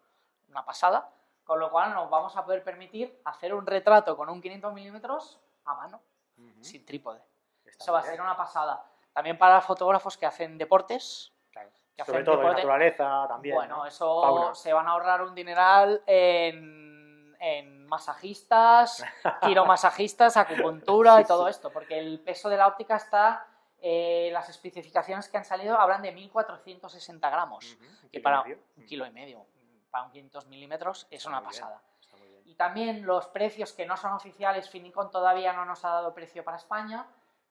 una 0.49 0.63
pasada, 0.63 1.09
con 1.43 1.59
lo 1.59 1.69
cual 1.69 1.93
nos 1.93 2.09
vamos 2.09 2.35
a 2.37 2.45
poder 2.45 2.63
permitir 2.63 3.19
hacer 3.25 3.53
un 3.53 3.65
retrato 3.65 4.15
con 4.15 4.29
un 4.29 4.41
500 4.41 4.73
milímetros 4.73 5.39
a 5.65 5.73
mano, 5.73 6.01
Ujú. 6.37 6.63
sin 6.63 6.85
trípode. 6.85 7.19
Está 7.67 7.83
Eso 7.83 7.93
va 7.93 7.99
a 7.99 8.01
bien, 8.03 8.13
ser 8.13 8.21
una 8.21 8.35
pasada. 8.37 8.83
También 9.13 9.37
para 9.37 9.61
fotógrafos 9.61 10.17
que 10.17 10.25
hacen 10.25 10.57
deportes, 10.57 11.33
claro. 11.51 11.69
que 11.95 12.03
Sobre 12.05 12.19
hacen 12.19 12.25
todo 12.25 12.41
en 12.43 12.53
naturaleza 12.55 13.25
también. 13.27 13.55
bueno, 13.55 13.77
¿no? 13.77 13.85
eso 13.85 14.21
Fauna. 14.21 14.55
se 14.55 14.73
van 14.73 14.87
a 14.87 14.91
ahorrar 14.91 15.21
un 15.23 15.33
dineral 15.33 16.03
en, 16.05 17.35
en 17.39 17.87
masajistas, 17.87 19.03
quiromasajistas, 19.41 20.37
acupuntura 20.37 21.21
y 21.21 21.25
todo 21.25 21.47
esto, 21.47 21.71
porque 21.71 21.97
el 21.97 22.19
peso 22.19 22.49
de 22.49 22.57
la 22.57 22.67
óptica 22.67 22.95
está, 22.97 23.47
eh, 23.79 24.29
las 24.31 24.49
especificaciones 24.49 25.29
que 25.29 25.37
han 25.37 25.45
salido 25.45 25.79
hablan 25.79 26.01
de 26.01 26.11
1460 26.11 27.29
gramos, 27.29 27.73
Ujú, 27.75 27.85
un 28.03 28.09
que 28.09 28.19
para 28.19 28.41
un 28.41 28.85
kilo 28.85 29.05
y 29.05 29.11
medio, 29.11 29.45
para 29.89 30.03
un 30.05 30.11
500 30.11 30.45
milímetros 30.47 31.07
es 31.09 31.19
Está 31.19 31.29
una 31.29 31.39
bien. 31.39 31.49
pasada. 31.51 31.81
Muy 32.11 32.27
bien. 32.27 32.41
Y 32.45 32.55
también 32.55 33.05
los 33.05 33.27
precios 33.29 33.73
que 33.73 33.85
no 33.85 33.97
son 33.97 34.13
oficiales, 34.13 34.69
Finicon 34.69 35.09
todavía 35.11 35.53
no 35.53 35.65
nos 35.65 35.83
ha 35.85 35.89
dado 35.89 36.13
precio 36.13 36.43
para 36.43 36.57
España, 36.57 37.05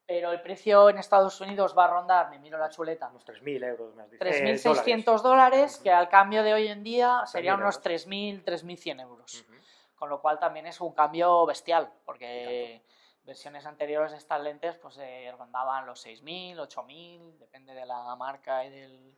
pero 0.06 0.30
el 0.32 0.40
precio 0.40 0.88
en 0.88 0.98
Estados 0.98 1.40
Unidos 1.40 1.74
va 1.76 1.84
a 1.84 1.88
rondar, 1.88 2.30
me 2.30 2.38
miro 2.38 2.58
la 2.58 2.68
chuleta, 2.70 3.08
Unos 3.08 3.24
3.000 3.26 3.62
euros, 3.64 3.94
me 3.94 4.04
has 4.04 4.10
dicho. 4.10 4.24
Eh, 4.24 4.54
3.600 4.56 5.20
dólares, 5.22 5.74
Ujú. 5.74 5.82
que 5.84 5.90
al 5.92 6.08
cambio 6.08 6.42
de 6.44 6.54
hoy 6.54 6.68
en 6.68 6.82
día 6.84 7.22
serían 7.26 7.56
1.000 7.58 7.62
unos 7.64 7.76
euros. 7.76 8.06
3.000, 8.06 8.44
3.100 8.44 9.00
euros. 9.00 9.42
Ujú. 9.42 9.52
Con 9.96 10.08
lo 10.10 10.20
cual 10.20 10.38
también 10.38 10.66
es 10.66 10.80
un 10.80 10.92
cambio 10.92 11.44
bestial, 11.46 11.90
porque 12.04 12.82
versiones 13.24 13.66
anteriores 13.66 14.12
de 14.12 14.18
estas 14.18 14.40
lentes 14.40 14.76
pues 14.76 14.96
eh, 14.98 15.32
rondaban 15.36 15.84
los 15.86 16.06
6.000, 16.06 16.56
8.000, 16.56 17.38
depende 17.38 17.74
de 17.74 17.84
la 17.86 18.14
marca 18.16 18.64
y 18.64 18.70
del... 18.70 19.16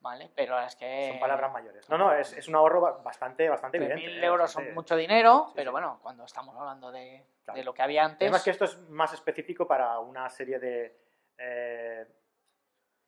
¿Vale? 0.00 0.30
Pero 0.36 0.58
es 0.60 0.76
que... 0.76 1.08
Son 1.10 1.18
palabras 1.20 1.52
mayores. 1.52 1.88
No, 1.88 1.96
no, 1.98 2.12
es, 2.12 2.32
es 2.34 2.46
un 2.48 2.54
ahorro 2.54 2.80
ba- 2.80 2.98
bastante, 3.02 3.48
bastante 3.48 3.78
3.000 3.78 3.92
evidente. 3.92 4.20
¿eh? 4.20 4.24
euros 4.26 4.40
Bastante- 4.44 4.68
son 4.70 4.74
mucho 4.74 4.94
dinero, 4.96 5.44
Sí, 5.48 5.52
pero 5.56 5.70
sí. 5.70 5.72
bueno, 5.72 5.98
cuando 6.02 6.24
estamos 6.24 6.54
hablando 6.56 6.92
de, 6.92 7.24
Claro. 7.46 7.58
de 7.58 7.64
lo 7.64 7.72
que 7.72 7.82
había 7.82 8.04
antes... 8.04 8.26
Además 8.26 8.42
que 8.42 8.50
esto 8.50 8.64
es 8.64 8.76
más 8.90 9.12
específico 9.12 9.66
para 9.68 9.98
una 10.00 10.28
serie 10.28 10.58
de, 10.58 10.98
eh, 11.38 12.04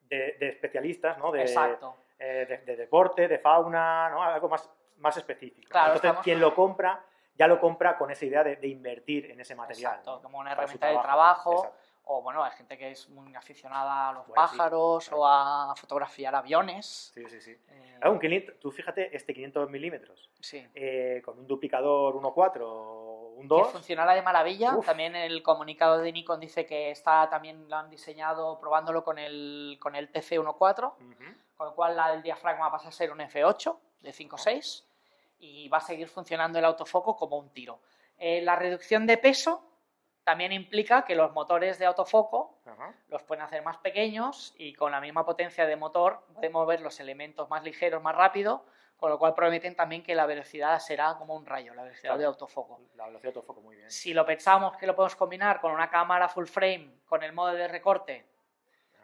de, 0.02 0.37
de 0.38 0.49
especialistas, 0.49 1.18
¿no? 1.18 1.33
De, 1.33 1.42
Exacto. 1.42 1.97
eh, 2.18 2.47
de, 2.49 2.59
de 2.59 2.76
deporte, 2.76 3.26
de 3.26 3.38
fauna, 3.38 4.09
¿no? 4.11 4.23
Algo 4.23 4.49
más, 4.49 4.71
más 4.99 5.16
específico. 5.16 5.68
Claro, 5.68 5.87
Entonces, 5.88 6.04
estamos- 6.09 6.25
quien 6.25 6.38
lo 6.40 6.54
compra, 6.54 7.04
ya 7.35 7.49
lo 7.49 7.59
compra 7.61 7.99
con 7.99 8.11
esa 8.12 8.25
idea 8.26 8.45
de, 8.45 8.57
de 8.57 8.68
invertir 8.68 9.28
en 9.30 9.40
ese 9.40 9.57
material. 9.57 9.92
Exacto, 9.95 10.16
¿no? 10.16 10.23
como 10.23 10.38
una 10.38 10.52
herramienta 10.52 10.87
de 10.87 10.99
trabajo. 10.99 11.52
Exacto. 11.57 11.78
O 12.11 12.23
bueno, 12.23 12.42
hay 12.42 12.52
gente 12.52 12.78
que 12.78 12.92
es 12.92 13.07
muy 13.11 13.35
aficionada 13.35 14.09
a 14.09 14.12
los 14.14 14.26
Bueno, 14.28 14.47
sí, 14.49 14.57
pájaros 14.57 15.09
claro. 15.09 15.21
o 15.23 15.26
a 15.26 15.75
fotografiar 15.76 16.35
aviones. 16.35 17.11
Sí, 17.12 17.23
sí, 17.28 17.40
sí. 17.40 17.50
Eh, 17.68 17.99
Ah, 18.00 18.09
un 18.09 18.18
500 18.18 18.59
tú 18.61 18.71
fíjate, 18.71 19.14
este 19.14 19.35
500 19.35 19.68
milímetros, 19.68 20.30
sí. 20.40 20.66
eh, 20.75 21.21
con 21.25 21.38
un 21.38 21.47
duplicador 21.47 22.14
1.4 22.14 23.18
Que 23.42 23.47
2, 23.49 23.71
funcionará 23.73 24.14
de 24.14 24.23
maravilla. 24.23 24.75
Uf. 24.76 24.87
También 24.87 25.14
el 25.16 25.42
comunicado 25.42 25.99
de 25.99 26.12
Nikon 26.12 26.40
dice 26.40 26.66
que 26.66 26.90
está 26.90 27.28
también 27.28 27.68
lo 27.68 27.76
han 27.76 27.90
diseñado 27.90 28.59
probándolo 28.59 29.04
con 29.04 29.18
el, 29.18 29.78
con 29.80 29.95
el 29.97 30.11
TC14, 30.12 30.92
Ujú. 30.92 31.25
con 31.57 31.66
lo 31.68 31.75
cual 31.75 31.97
la 31.97 32.11
del 32.12 32.23
diafragma 32.23 32.71
pasa 32.71 32.88
a 32.88 32.92
ser 32.92 33.11
un 33.12 33.18
F8 33.21 33.76
de 34.02 34.11
5.6 34.12 34.85
y 35.40 35.68
va 35.68 35.78
a 35.78 35.80
seguir 35.80 36.09
funcionando 36.09 36.59
el 36.59 36.64
autofoco 36.64 37.16
como 37.16 37.37
un 37.38 37.50
tiro. 37.50 37.80
Eh, 38.18 38.40
la 38.42 38.57
reducción 38.57 39.07
de 39.07 39.16
peso 39.18 39.62
también 40.25 40.52
implica 40.52 41.04
que 41.04 41.14
los 41.14 41.33
motores 41.33 41.78
de 41.78 41.87
autofoco 41.87 42.59
los 43.09 43.23
pueden 43.23 43.42
hacer 43.45 43.62
más 43.62 43.78
pequeños 43.78 44.52
y 44.59 44.75
con 44.75 44.92
la 44.92 45.00
misma 45.00 45.25
potencia 45.25 45.64
de 45.64 45.76
motor 45.76 46.23
podemos 46.35 46.66
ver 46.66 46.80
los 46.83 47.00
elementos 47.00 47.49
más 47.49 47.62
ligeros, 47.62 48.02
más 48.02 48.14
rápido, 48.14 48.64
con 48.99 49.11
lo 49.11 49.19
cual 49.19 49.33
prometen 49.33 49.75
también 49.76 50.02
que 50.02 50.14
la 50.14 50.26
velocidad 50.26 50.78
será 50.81 51.14
como 51.17 51.35
un 51.37 51.47
rayo, 51.47 51.73
la 51.73 51.85
velocidad 51.85 52.11
Claro. 52.11 52.19
de 52.19 52.25
autofoco. 52.26 52.81
La 52.97 53.07
velocidad 53.07 53.33
de 53.33 53.38
autofoco, 53.38 53.61
muy 53.61 53.76
bien. 53.76 53.90
Si 53.90 54.12
lo 54.12 54.26
pensamos 54.26 54.76
que 54.76 54.87
lo 54.87 54.95
podemos 54.97 55.14
combinar 55.17 55.61
con 55.61 55.73
una 55.73 55.88
cámara 55.88 56.28
full 56.28 56.47
frame, 56.47 56.90
con 57.07 57.23
el 57.23 57.33
modo 57.33 57.52
de 57.55 57.69
recorte, 57.69 58.26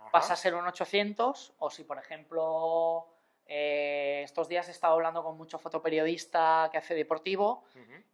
Ajá. 0.01 0.11
pasa 0.11 0.33
a 0.33 0.37
ser 0.37 0.55
un 0.57 0.67
800, 0.67 1.55
o 1.59 1.71
si 1.71 1.85
por 1.85 1.97
ejemplo 1.99 3.07
eh, 3.47 4.23
estos 4.25 4.49
días 4.49 4.67
he 4.69 4.73
estado 4.73 4.95
hablando 4.95 5.23
con 5.23 5.37
mucho 5.37 5.59
fotoperiodista 5.59 6.69
que 6.73 6.79
hace 6.79 6.95
deportivo, 6.95 7.65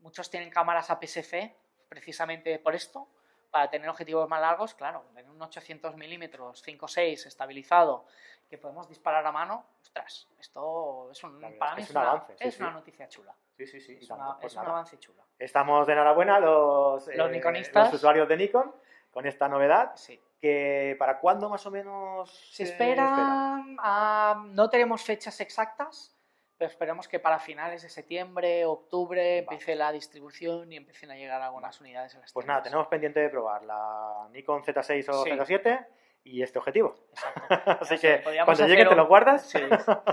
muchos 0.00 0.28
tienen 0.28 0.50
cámaras 0.50 0.90
APS-C 0.90 1.56
precisamente 1.88 2.58
por 2.58 2.75
esto, 2.75 3.08
para 3.50 3.69
tener 3.71 3.88
objetivos 3.88 4.28
más 4.28 4.40
largos, 4.40 4.75
claro, 4.75 5.02
tener 5.14 5.28
un 5.30 5.40
800 5.42 5.97
milímetros 5.97 6.62
5.6 6.66 7.26
estabilizado 7.26 8.07
que 8.49 8.59
podemos 8.59 8.88
disparar 8.88 9.25
a 9.26 9.33
mano, 9.33 9.64
ostras, 9.80 10.28
esto 10.38 11.09
es 11.12 11.23
un, 11.23 11.40
para 11.59 11.75
mí 11.76 11.83
es, 11.83 11.88
es 11.90 11.95
un 11.95 12.00
una, 12.00 12.11
avance, 12.11 12.37
es 12.40 12.54
sí. 12.54 12.62
una 12.62 12.73
noticia 12.73 13.09
chula, 13.09 13.35
Sí, 13.57 13.66
sí, 13.66 13.80
sí. 13.80 13.99
es, 14.00 14.11
una- 14.11 14.37
Pues 14.40 14.52
es 14.52 14.59
un 14.59 14.66
avance 14.66 14.99
chulo. 14.99 15.23
Estamos 15.38 15.87
de 15.87 15.92
enhorabuena 15.92 16.40
los, 16.40 17.07
eh, 17.09 17.16
Los 17.16 17.30
nikonistas. 17.30 17.87
los 17.87 17.95
usuarios 17.95 18.28
de 18.28 18.37
Nikon 18.37 18.75
con 19.11 19.26
esta 19.26 19.49
novedad. 19.49 19.92
Sí. 19.97 20.21
Que 20.40 20.97
¿Para 20.99 21.19
cuándo 21.19 21.50
más 21.50 21.64
o 21.66 21.71
menos 21.71 22.30
Se 22.30 22.64
se 22.64 22.73
espera, 22.73 23.62
ah, 23.78 24.42
no 24.47 24.71
tenemos 24.71 25.02
fechas 25.04 25.38
exactas, 25.40 26.16
pero 26.61 26.71
esperemos 26.71 27.09
que 27.09 27.19
para 27.19 27.38
finales 27.38 27.81
de 27.83 27.88
septiembre, 27.88 28.67
octubre, 28.67 29.38
empiece 29.38 29.75
la 29.75 29.90
distribución 29.93 30.71
y 30.71 30.76
empiecen 30.76 31.11
a 31.11 31.14
llegar 31.17 31.40
algunas 31.40 31.81
unidades 31.81 32.14
en 32.14 32.21
las 32.21 32.35
Pues 32.35 32.45
nada, 32.45 32.62
tenemos 32.62 32.87
pendiente 32.88 33.19
de 33.19 33.31
probar 33.31 33.64
la 33.64 34.29
Nikon 34.31 34.62
Z6 34.62 35.09
o 35.09 35.25
Sí. 35.25 35.31
Z7 35.31 35.87
y 36.25 36.43
este 36.43 36.59
objetivo. 36.59 36.95
Exacto. 37.12 37.40
Así 37.81 37.99
que 37.99 38.23
cuando 38.45 38.67
llegue 38.67 38.85
te 38.85 38.90
un- 38.90 38.97
lo 38.99 39.07
guardas 39.07 39.49
Sí, 39.49 39.59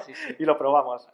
sí, 0.06 0.16
sí. 0.16 0.36
y 0.39 0.46
lo 0.46 0.58
probamos. 0.58 1.10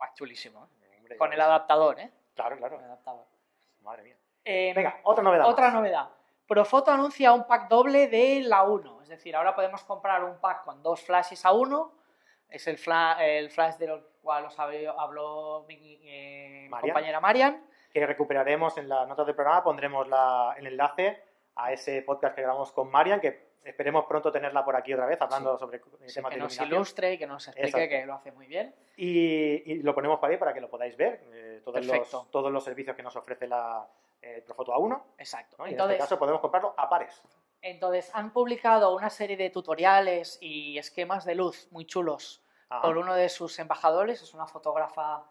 Ah, 0.00 0.10
chulísimo. 0.12 0.64
¿eh? 0.82 0.96
Hombre, 0.98 1.16
Con 1.16 1.32
el 1.32 1.38
ves. 1.38 1.46
adaptador, 1.46 2.00
¿eh? 2.00 2.10
Claro, 2.34 2.56
claro. 2.56 2.78
el 2.80 2.84
adaptador. 2.84 3.24
Madre 3.82 4.02
mía. 4.02 4.16
Eh, 4.44 4.72
Venga, 4.74 4.98
otra 5.04 5.22
novedad. 5.22 5.46
Otra 5.46 5.66
más. 5.66 5.74
novedad. 5.74 6.08
Profoto 6.48 6.90
anuncia 6.90 7.32
un 7.32 7.46
pack 7.46 7.68
doble 7.68 8.08
de 8.08 8.40
la 8.40 8.64
1. 8.64 9.02
Es 9.02 9.08
decir, 9.08 9.36
ahora 9.36 9.54
podemos 9.54 9.84
comprar 9.84 10.24
un 10.24 10.40
pack 10.40 10.64
con 10.64 10.82
dos 10.82 11.00
flashes 11.00 11.46
a 11.46 11.52
uno. 11.52 11.92
Es 12.48 12.66
el, 12.66 12.76
fla- 12.76 13.16
el 13.20 13.48
flash 13.50 13.76
del 13.76 14.02
cual 14.22 14.46
os 14.46 14.58
habló, 14.58 14.98
habló 15.00 15.64
mi 15.68 16.00
eh, 16.04 16.66
Marian. 16.70 16.94
compañera 16.94 17.20
Marian. 17.20 17.66
Que 17.92 18.06
recuperaremos 18.06 18.78
en 18.78 18.88
las 18.88 19.06
notas 19.06 19.26
del 19.26 19.34
programa, 19.34 19.62
pondremos 19.62 20.08
la- 20.08 20.54
el 20.56 20.66
enlace 20.68 21.22
a 21.56 21.72
ese 21.72 22.00
podcast 22.02 22.34
que 22.34 22.40
grabamos 22.42 22.72
con 22.72 22.90
Marian, 22.90 23.20
que 23.20 23.52
esperemos 23.64 24.06
pronto 24.06 24.32
tenerla 24.32 24.64
por 24.64 24.74
aquí 24.74 24.92
otra 24.94 25.06
vez, 25.06 25.20
hablando 25.20 25.56
sobre 25.58 25.80
el 26.00 26.12
tema 26.12 26.30
que 26.30 26.36
de 26.36 26.40
nos 26.42 26.58
ilustre 26.60 27.12
y 27.12 27.18
que 27.18 27.26
nos 27.26 27.46
explique 27.48 27.68
Exacto. 27.68 27.88
que 27.90 28.06
lo 28.06 28.14
hace 28.14 28.32
muy 28.32 28.46
bien. 28.46 28.74
Y, 28.96 29.72
y 29.72 29.82
lo 29.82 29.94
ponemos 29.94 30.18
para 30.18 30.32
ahí 30.32 30.38
para 30.38 30.52
que 30.54 30.60
lo 30.60 30.70
podáis 30.70 30.96
ver, 30.96 31.20
eh, 31.32 31.60
todos, 31.64 31.84
los, 31.84 32.30
todos 32.30 32.50
los 32.50 32.64
servicios 32.64 32.96
que 32.96 33.02
nos 33.02 33.14
ofrece 33.14 33.46
la 33.46 33.86
eh, 34.22 34.42
Profoto 34.46 34.72
A1. 34.72 35.02
Exacto. 35.18 35.56
¿no? 35.58 35.66
Y 35.66 35.68
en 35.68 35.72
Entonces, 35.74 35.94
este 35.96 36.04
caso 36.04 36.18
podemos 36.18 36.40
comprarlo 36.40 36.74
a 36.76 36.88
pares. 36.88 37.22
entonces, 37.60 38.10
han 38.14 38.32
publicado 38.32 38.94
una 38.96 39.10
serie 39.10 39.36
de 39.36 39.50
tutoriales 39.50 40.38
y 40.40 40.78
esquemas 40.78 41.24
de 41.24 41.34
luz 41.36 41.68
muy 41.70 41.84
chulos 41.86 42.41
Ah, 42.74 42.80
por 42.80 42.96
uno 42.96 43.12
de 43.14 43.28
sus 43.28 43.58
embajadores, 43.58 44.22
es 44.22 44.32
una 44.32 44.46
fotógrafa, 44.46 45.22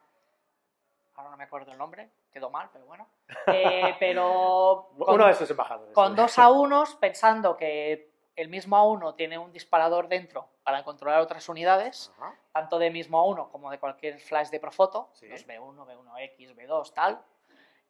ahora 1.16 1.32
no 1.32 1.38
me 1.38 1.46
acuerdo 1.46 1.72
el 1.72 1.78
nombre, 1.80 2.12
quedó 2.32 2.52
mal, 2.52 2.70
pero 2.72 2.86
bueno. 2.86 3.08
Eh, 3.48 3.96
pero 4.00 4.90
con, 4.98 5.16
Uno 5.16 5.26
de 5.26 5.34
sus 5.34 5.50
embajadores. 5.50 5.94
con 5.96 6.16
dos 6.16 6.38
A1s, 6.38 7.00
pensando 7.00 7.58
que 7.58 8.12
el 8.36 8.48
mismo 8.48 8.78
A1 8.78 9.16
tiene 9.16 9.40
un 9.40 9.52
disparador 9.52 10.08
dentro 10.08 10.48
para 10.64 10.84
controlar 10.84 11.20
otras 11.22 11.50
unidades, 11.50 12.14
Ajá. 12.20 12.36
tanto 12.52 12.78
de 12.78 12.92
mismo 12.92 13.20
A1 13.26 13.50
como 13.50 13.72
de 13.72 13.80
cualquier 13.80 14.20
flash 14.20 14.50
de 14.50 14.60
Profoto, 14.60 15.10
Sí. 15.14 15.28
los 15.28 15.46
B1, 15.48 15.84
B1X, 15.86 16.56
B2, 16.56 16.94
tal. 16.94 17.20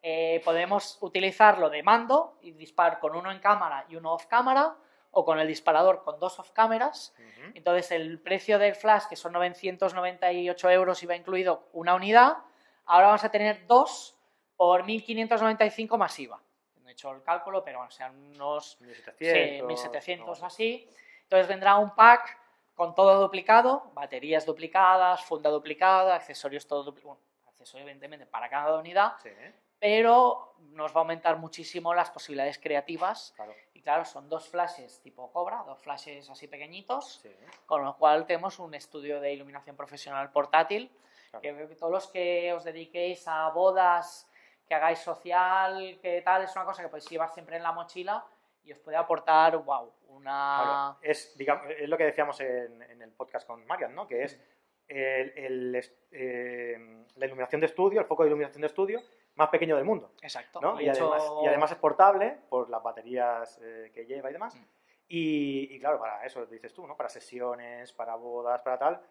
Eh, 0.01 0.41
podemos 0.45 0.97
utilizarlo 1.01 1.69
de 1.69 1.83
mando 1.83 2.37
y 2.41 2.51
disparar 2.53 2.99
con 2.99 3.15
uno 3.17 3.29
en 3.31 3.39
cámara 3.39 3.85
y 3.89 3.97
uno 3.97 4.13
off 4.13 4.25
cámara, 4.27 4.75
o 5.11 5.25
con 5.25 5.39
el 5.39 5.47
disparador 5.47 6.03
con 6.03 6.19
dos 6.19 6.39
off 6.39 6.51
cámaras. 6.51 7.13
Ujú. 7.17 7.51
Entonces, 7.55 7.91
el 7.91 8.19
precio 8.19 8.57
del 8.59 8.75
flash, 8.75 9.03
que 9.09 9.15
son 9.15 9.33
998 9.33 10.69
euros, 10.69 11.03
iba 11.03 11.15
incluido 11.15 11.67
una 11.73 11.95
unidad. 11.95 12.37
Ahora 12.85 13.07
vamos 13.07 13.23
a 13.23 13.29
tener 13.31 13.67
dos 13.67 14.15
por 14.55 14.83
1595 14.83 15.97
más 15.97 16.17
IVA. 16.19 16.41
No 16.81 16.89
he 16.89 16.91
hecho 16.93 17.11
el 17.11 17.21
cálculo, 17.23 17.63
pero 17.63 17.81
a 17.81 17.89
ser 17.91 18.09
unos 18.11 18.79
1700. 18.81 19.17
sí, 19.17 19.63
1700 19.65 20.39
no, 20.41 20.47
así. 20.47 20.89
Entonces 21.23 21.47
vendrá 21.47 21.75
un 21.77 21.93
pack 21.95 22.37
con 22.75 22.95
todo 22.95 23.19
duplicado, 23.21 23.91
baterías 23.93 24.45
duplicadas, 24.45 25.23
funda 25.23 25.49
duplicada, 25.49 26.15
accesorios 26.15 26.65
todo 26.67 26.83
duplicado. 26.83 27.19
accesorios 27.47 27.83
evidentemente 27.87 28.25
para 28.25 28.49
cada 28.49 28.77
unidad, 28.77 29.13
Sí, 29.21 29.29
¿eh? 29.29 29.53
Pero 29.81 30.53
nos 30.73 30.91
va 30.95 30.97
a 30.97 30.99
aumentar 31.01 31.35
muchísimo 31.37 31.93
las 31.93 32.09
posibilidades 32.11 32.57
creativas. 32.59 33.33
claro. 33.35 33.53
Y 33.73 33.81
claro, 33.81 34.05
son 34.05 34.29
dos 34.29 34.47
flashes 34.47 35.01
tipo 35.01 35.31
Cobra, 35.31 35.63
dos 35.65 35.79
flashes 35.79 36.29
así 36.29 36.47
pequeñitos, 36.47 37.19
Sí, 37.23 37.35
con 37.65 37.83
lo 37.83 37.97
cual 37.97 38.25
tenemos 38.27 38.59
un 38.59 38.73
estudio 38.75 39.19
de 39.19 39.33
iluminación 39.33 39.75
profesional 39.75 40.31
portátil, 40.31 40.89
Claro. 41.31 41.41
que 41.41 41.75
todos 41.75 41.91
los 41.91 42.07
que 42.11 42.53
os 42.53 42.63
dediquéis 42.63 43.27
a 43.27 43.49
bodas, 43.49 44.29
que 44.67 44.75
hagáis 44.75 44.99
social, 44.99 45.97
que 46.01 46.21
tal, 46.21 46.43
es 46.43 46.55
una 46.55 46.65
cosa 46.65 46.83
que 46.83 46.89
podéis 46.89 47.09
llevar 47.09 47.29
siempre 47.29 47.57
en 47.57 47.63
la 47.63 47.71
mochila 47.71 48.23
y 48.63 48.71
os 48.71 48.79
puede 48.79 48.97
aportar, 48.97 49.57
wow, 49.57 49.91
una... 50.09 50.59
Claro, 50.61 50.97
es, 51.01 51.35
digamos, 51.37 51.65
es 51.77 51.89
lo 51.89 51.97
que 51.97 52.03
decíamos 52.05 52.39
en, 52.41 52.81
en 52.83 53.01
el 53.01 53.11
podcast 53.13 53.47
con 53.47 53.65
Marian, 53.65 53.95
¿no? 53.95 54.07
Que 54.07 54.23
es 54.25 54.39
el- 54.87 55.33
el 55.37 55.95
eh, 56.11 56.77
la 57.21 57.27
iluminación 57.27 57.61
de 57.61 57.67
estudio, 57.67 57.99
el 58.01 58.07
foco 58.07 58.23
de 58.23 58.29
iluminación 58.29 58.61
de 58.61 58.67
estudio 58.67 59.01
más 59.35 59.49
pequeño 59.49 59.75
del 59.75 59.85
mundo, 59.85 60.11
Exacto. 60.21 60.59
Y, 60.79 60.89
hecho, 60.89 61.13
además, 61.13 61.31
y 61.43 61.47
además 61.47 61.71
es 61.71 61.77
portable 61.77 62.37
por 62.49 62.69
las 62.69 62.81
baterías 62.83 63.59
eh, 63.63 63.91
que 63.93 64.05
lleva 64.05 64.29
y 64.29 64.33
demás. 64.33 64.55
Mm. 64.55 64.65
Y, 65.07 65.75
y 65.75 65.79
claro, 65.79 65.99
para 65.99 66.25
eso 66.25 66.45
dices 66.47 66.73
tú, 66.73 66.87
¿no? 66.87 66.97
Para 66.97 67.09
sesiones, 67.09 67.93
para 67.93 68.15
bodas, 68.15 68.61
para 68.61 68.77
tal. 68.79 69.01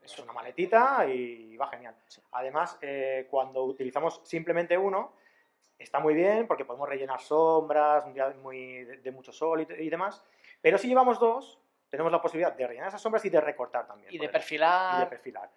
Es 0.00 0.18
una 0.18 0.32
maletita 0.32 1.06
y 1.06 1.56
va 1.56 1.68
genial. 1.68 1.94
Sí. 2.06 2.22
Además, 2.32 2.78
eh, 2.80 3.26
cuando 3.30 3.64
utilizamos 3.64 4.20
simplemente 4.24 4.78
uno, 4.78 5.12
está 5.78 6.00
muy 6.00 6.14
bien 6.14 6.46
porque 6.46 6.64
podemos 6.64 6.88
rellenar 6.88 7.20
sombras, 7.20 8.04
un 8.06 8.14
día 8.14 8.34
muy 8.42 8.84
de, 8.84 8.96
de 8.98 9.10
mucho 9.10 9.32
sol 9.32 9.60
y, 9.60 9.82
y 9.82 9.90
demás. 9.90 10.24
Pero 10.60 10.78
si 10.78 10.88
llevamos 10.88 11.18
dos, 11.18 11.60
tenemos 11.90 12.10
la 12.10 12.20
posibilidad 12.20 12.52
de 12.52 12.66
rellenar 12.66 12.88
esas 12.88 13.00
sombras 13.00 13.24
y 13.24 13.30
de 13.30 13.40
recortar 13.40 13.86
también. 13.86 14.12
y 14.12 14.18
de 14.18 14.28
perfilar... 14.28 14.96
Y 14.96 15.00
de 15.04 15.06
perfilar. 15.06 15.50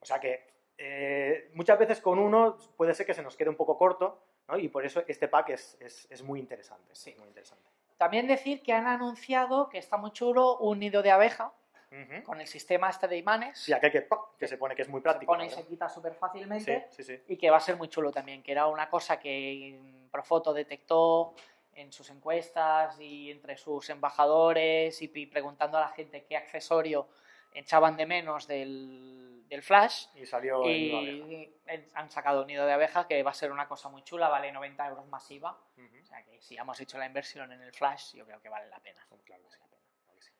O 0.00 0.04
sea 0.04 0.18
que 0.18 0.54
eh, 0.78 1.50
muchas 1.54 1.78
veces 1.78 2.00
con 2.00 2.18
uno 2.18 2.56
puede 2.76 2.94
ser 2.94 3.06
que 3.06 3.14
se 3.14 3.22
nos 3.22 3.36
quede 3.36 3.48
un 3.50 3.56
poco 3.56 3.76
corto, 3.78 4.22
¿no? 4.48 4.58
Y 4.58 4.68
por 4.68 4.84
eso 4.84 5.02
este 5.06 5.28
pack 5.28 5.50
es, 5.50 5.76
es- 5.80 6.06
es 6.10 6.22
muy 6.22 6.40
interesante. 6.40 6.94
Sí. 6.94 7.14
Muy 7.18 7.28
interesante. 7.28 7.64
También 7.96 8.26
decir 8.26 8.62
que 8.62 8.72
han 8.72 8.86
anunciado 8.86 9.68
que 9.68 9.78
está 9.78 9.96
muy 9.96 10.10
chulo 10.10 10.58
un 10.58 10.80
nido 10.80 11.00
de 11.02 11.10
abeja 11.12 11.52
Ujú. 11.92 12.24
con 12.24 12.40
el 12.40 12.46
sistema 12.48 12.90
este 12.90 13.06
de 13.06 13.16
imanes. 13.18 13.56
Sí, 13.58 13.72
aquel 13.72 13.92
que, 13.92 14.08
que 14.36 14.48
se 14.48 14.58
pone 14.58 14.74
que 14.74 14.82
es 14.82 14.88
muy 14.88 14.98
se 14.98 15.02
práctico. 15.04 15.30
pone 15.32 15.46
y 15.46 15.48
¿no? 15.48 15.54
se 15.54 15.64
quita 15.64 15.88
súper 15.88 16.14
fácilmente. 16.14 16.88
sí, 16.90 17.04
sí. 17.04 17.20
y 17.28 17.36
que 17.36 17.50
va 17.50 17.58
a 17.58 17.60
ser 17.60 17.76
muy 17.76 17.88
chulo 17.88 18.10
también, 18.10 18.42
que 18.42 18.50
era 18.52 18.66
una 18.66 18.90
cosa 18.90 19.18
que 19.20 19.78
Profoto 20.10 20.52
detectó 20.52 21.34
en 21.76 21.92
sus 21.92 22.10
encuestas 22.10 23.00
y 23.00 23.30
entre 23.30 23.56
sus 23.56 23.88
embajadores 23.90 25.00
y 25.02 25.08
preguntando 25.26 25.78
a 25.78 25.82
la 25.82 25.88
gente 25.88 26.24
qué 26.24 26.36
accesorio 26.36 27.06
echaban 27.52 27.96
de 27.96 28.06
menos 28.06 28.46
del, 28.48 29.33
del 29.54 29.62
flash 29.62 30.06
Y 30.14 30.26
salió 30.26 30.68
y 30.70 31.54
han 31.94 32.10
sacado 32.10 32.42
un 32.42 32.46
nido 32.48 32.66
de 32.66 32.72
abeja 32.72 33.06
que 33.06 33.22
va 33.22 33.30
a 33.30 33.34
ser 33.34 33.52
una 33.52 33.66
cosa 33.68 33.88
muy 33.88 34.02
chula, 34.02 34.28
vale 34.28 34.50
90 34.52 34.86
euros 34.88 35.06
masiva, 35.06 35.56
Ujú. 35.76 35.96
o 36.02 36.06
sea 36.06 36.22
que 36.24 36.40
si 36.42 36.56
hemos 36.56 36.78
hecho 36.80 36.98
la 36.98 37.06
inversión 37.06 37.50
en 37.52 37.62
el 37.62 37.72
flash 37.72 38.14
yo 38.14 38.26
creo 38.26 38.40
que 38.40 38.48
vale 38.48 38.68
la 38.68 38.78
pena. 38.80 39.00
Claro 39.24 39.42
sí, 39.48 39.58
sí. 40.20 40.32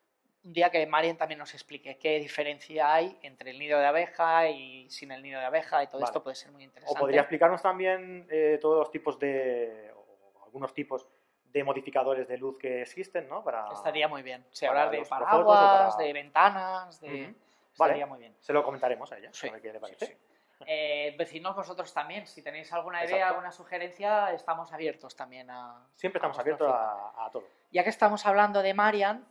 Un 0.43 0.53
día 0.53 0.69
que 0.69 0.85
Marian 0.85 1.17
también 1.17 1.39
nos 1.39 1.53
explique 1.53 1.97
qué 1.97 2.19
diferencia 2.19 2.93
hay 2.93 3.17
entre 3.23 3.51
el 3.51 3.57
nido 3.59 3.79
de 3.79 3.85
abeja 3.87 4.47
y 4.49 4.89
sin 4.89 5.11
el 5.11 5.23
nido 5.23 5.39
de 5.39 5.45
abeja 5.45 5.81
y 5.81 5.87
todo 5.87 5.99
Vale. 6.01 6.09
esto 6.09 6.21
puede 6.21 6.35
ser 6.35 6.51
muy 6.51 6.63
O 6.63 6.65
interesante. 6.65 6.99
podría 6.99 7.21
explicarnos 7.21 7.61
también 7.61 8.27
eh, 8.29 8.59
todos 8.61 8.77
los 8.79 8.91
tipos 8.91 9.17
de, 9.17 9.91
o 9.95 10.43
algunos 10.45 10.73
tipos 10.73 11.07
de 11.45 11.63
modificadores 11.63 12.27
de 12.27 12.37
luz 12.37 12.57
que 12.59 12.81
existen, 12.81 13.27
¿no? 13.29 13.41
Para... 13.43 13.71
Estaría 13.71 14.07
muy 14.09 14.21
bien. 14.23 14.45
Para 14.59 14.69
hablar 14.83 14.91
de 14.91 15.05
paraguas, 15.05 15.93
o 15.93 15.97
para- 15.97 16.05
de 16.05 16.13
ventanas, 16.13 16.99
de... 16.99 17.33
Vale. 17.77 18.05
muy 18.05 18.19
bien. 18.19 18.35
Se 18.39 18.53
lo 18.53 18.63
comentaremos 18.63 19.11
a 19.11 19.17
ella, 19.17 19.29
Sí, 19.33 19.47
a 19.47 19.51
ver 19.53 19.61
qué 19.61 19.67
le 19.67 19.73
sí, 19.73 19.79
parece. 19.79 20.05
sí. 20.05 20.63
Eh, 20.67 21.15
vecinos 21.17 21.55
vosotros 21.55 21.93
también, 21.93 22.25
si 22.25 22.41
tenéis 22.41 22.71
alguna 22.71 22.99
idea, 23.03 23.15
Exacto. 23.17 23.33
alguna 23.33 23.51
sugerencia, 23.51 24.31
estamos 24.31 24.71
abiertos 24.71 25.15
también 25.15 25.49
a... 25.51 25.85
Siempre 25.95 26.19
estamos 26.19 26.37
a 26.37 26.41
abiertos 26.41 26.71
a, 26.71 27.25
a 27.25 27.29
todo. 27.31 27.43
Ya 27.71 27.83
que 27.83 27.89
estamos 27.89 28.25
hablando 28.25 28.61
de 28.61 28.73
Marian, 28.73 29.27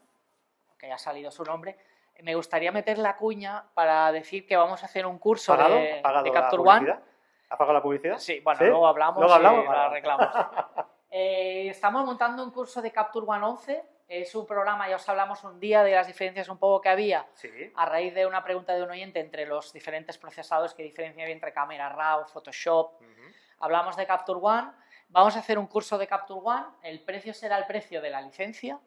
que 0.79 0.89
ya 0.89 0.97
ha 0.97 0.99
salido 0.99 1.31
su 1.31 1.43
nombre, 1.45 1.79
me 2.23 2.35
gustaría 2.35 2.71
meter 2.73 2.99
la 2.99 3.17
cuña 3.17 3.65
para 3.75 4.13
decir 4.13 4.47
que 4.47 4.57
vamos 4.57 4.83
a 4.83 4.87
hacer 4.87 5.07
un 5.07 5.19
curso 5.19 5.57
¿Pagado? 5.57 5.77
de, 5.77 6.01
¿Pagado 6.03 6.25
de 6.25 6.31
Capture 6.33 6.63
One. 6.63 6.95
¿Ha 7.49 7.57
pagado 7.57 7.73
la 7.75 7.83
publicidad? 7.83 8.19
Sí, 8.19 8.41
bueno, 8.41 8.59
¿Sí? 8.59 8.67
luego 8.67 8.87
hablamos 8.87 9.19
Luego 9.21 9.35
hablamos, 9.35 9.65
y 9.65 9.69
arreglamos. 9.69 10.29
Eh, 11.17 11.69
estamos 11.69 12.05
montando 12.05 12.43
un 12.43 12.51
curso 12.51 12.83
de 12.83 12.91
Capture 12.91 13.25
One 13.29 13.45
11. 13.47 13.85
Es 14.07 14.35
un 14.35 14.47
programa, 14.47 14.89
ya 14.89 14.97
os 14.97 15.09
hablamos 15.09 15.43
un 15.45 15.59
día 15.59 15.83
de 15.83 15.93
las 15.93 16.07
diferencias 16.07 16.49
un 16.49 16.59
poco 16.59 16.81
que 16.81 16.91
había 16.91 17.27
Sí. 17.35 17.51
a 17.75 17.87
raíz 17.87 18.15
de 18.15 18.27
una 18.27 18.45
pregunta 18.45 18.75
de 18.75 18.83
un 18.83 18.91
oyente 18.91 19.19
entre 19.19 19.47
los 19.47 19.73
diferentes 19.73 20.19
procesadores 20.19 20.75
que 20.75 20.83
diferencia 20.83 21.27
entre 21.27 21.53
cámara 21.53 21.89
RAW, 21.89 22.27
Photoshop. 22.27 23.01
Hablamos 23.61 23.97
de 23.97 24.07
Capture 24.07 24.39
One. 24.43 24.73
Vamos 25.09 25.37
a 25.37 25.39
hacer 25.39 25.59
un 25.59 25.67
curso 25.67 25.97
de 25.97 26.07
Capture 26.07 26.41
One. 26.43 26.67
El 26.83 27.01
precio 27.03 27.33
será 27.33 27.57
el 27.57 27.67
precio 27.67 28.03
de 28.03 28.11
la 28.11 28.21
licencia. 28.21 28.79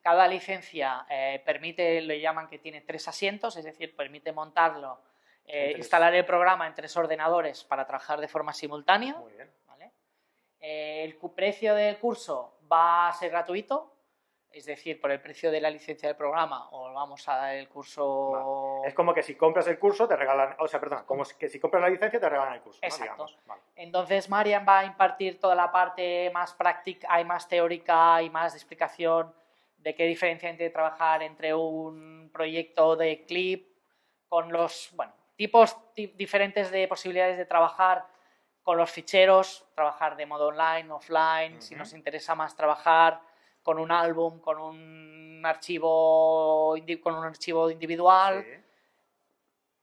Cada 0.00 0.26
licencia 0.28 1.06
eh, 1.08 1.40
permite, 1.44 2.00
lo 2.02 2.14
llaman 2.14 2.48
que 2.48 2.58
tiene 2.58 2.82
tres 2.82 3.06
asientos, 3.08 3.56
es 3.56 3.64
decir, 3.64 3.96
permite 3.96 4.32
montarlo, 4.32 5.00
eh, 5.44 5.74
instalar 5.76 6.12
el 6.14 6.24
programa 6.24 6.66
en 6.66 6.74
tres 6.74 6.96
ordenadores 6.96 7.64
para 7.64 7.86
trabajar 7.86 8.20
de 8.20 8.28
forma 8.28 8.52
simultánea. 8.52 9.14
Muy 9.14 9.32
bien. 9.32 9.50
¿vale? 9.66 9.92
Eh, 10.60 11.04
el 11.04 11.16
precio 11.34 11.74
del 11.74 11.98
curso 11.98 12.58
va 12.70 13.08
a 13.08 13.12
ser 13.12 13.30
gratuito, 13.30 13.91
es 14.52 14.66
decir, 14.66 15.00
por 15.00 15.10
el 15.10 15.20
precio 15.20 15.50
de 15.50 15.60
la 15.60 15.70
licencia 15.70 16.08
del 16.08 16.16
programa 16.16 16.68
os 16.70 16.92
vamos 16.94 17.26
a 17.28 17.36
dar 17.36 17.54
el 17.56 17.68
curso... 17.68 18.82
Es 18.84 18.94
como 18.94 19.14
que 19.14 19.22
si 19.22 19.34
compras 19.34 19.66
el 19.68 19.78
curso 19.78 20.06
te 20.06 20.16
regalan, 20.16 20.54
o 20.58 20.68
sea, 20.68 20.80
perdona, 20.80 21.04
como 21.04 21.24
que 21.38 21.48
si 21.48 21.58
compras 21.58 21.82
la 21.82 21.88
licencia 21.88 22.20
te 22.20 22.28
regalan 22.28 22.54
el 22.54 22.60
curso, 22.60 22.80
¿no? 22.82 22.86
Exacto. 22.88 23.26
Vale. 23.46 23.62
Entonces 23.76 24.28
Marian 24.28 24.64
va 24.68 24.80
a 24.80 24.84
impartir 24.84 25.40
toda 25.40 25.54
la 25.54 25.70
parte 25.72 26.30
más 26.32 26.54
práctica, 26.54 27.08
hay 27.10 27.24
más 27.24 27.48
teórica 27.48 28.20
y 28.22 28.30
más 28.30 28.52
de 28.52 28.58
explicación 28.58 29.34
de 29.78 29.94
qué 29.94 30.04
diferencia 30.04 30.48
entre 30.48 30.70
trabajar 30.70 31.22
entre 31.22 31.54
un 31.54 32.30
proyecto 32.32 32.94
de 32.96 33.24
clip 33.24 33.68
con 34.28 34.52
los 34.52 34.90
bueno, 34.94 35.12
tipos 35.36 35.76
ti- 35.92 36.06
diferentes 36.16 36.70
de 36.70 36.86
posibilidades 36.88 37.36
de 37.36 37.46
trabajar 37.46 38.06
con 38.62 38.76
los 38.76 38.90
ficheros, 38.90 39.66
trabajar 39.74 40.14
de 40.14 40.24
modo 40.24 40.46
online, 40.48 40.88
offline, 40.92 41.60
si 41.60 41.74
nos 41.74 41.92
interesa 41.94 42.36
más 42.36 42.54
trabajar 42.54 43.20
con 43.62 43.78
un 43.78 43.90
álbum, 43.92 44.40
con 44.40 44.58
un 44.58 45.42
archivo, 45.44 46.74
con 47.02 47.14
un 47.14 47.24
archivo 47.24 47.70
individual, 47.70 48.44
Sí. 48.44 48.64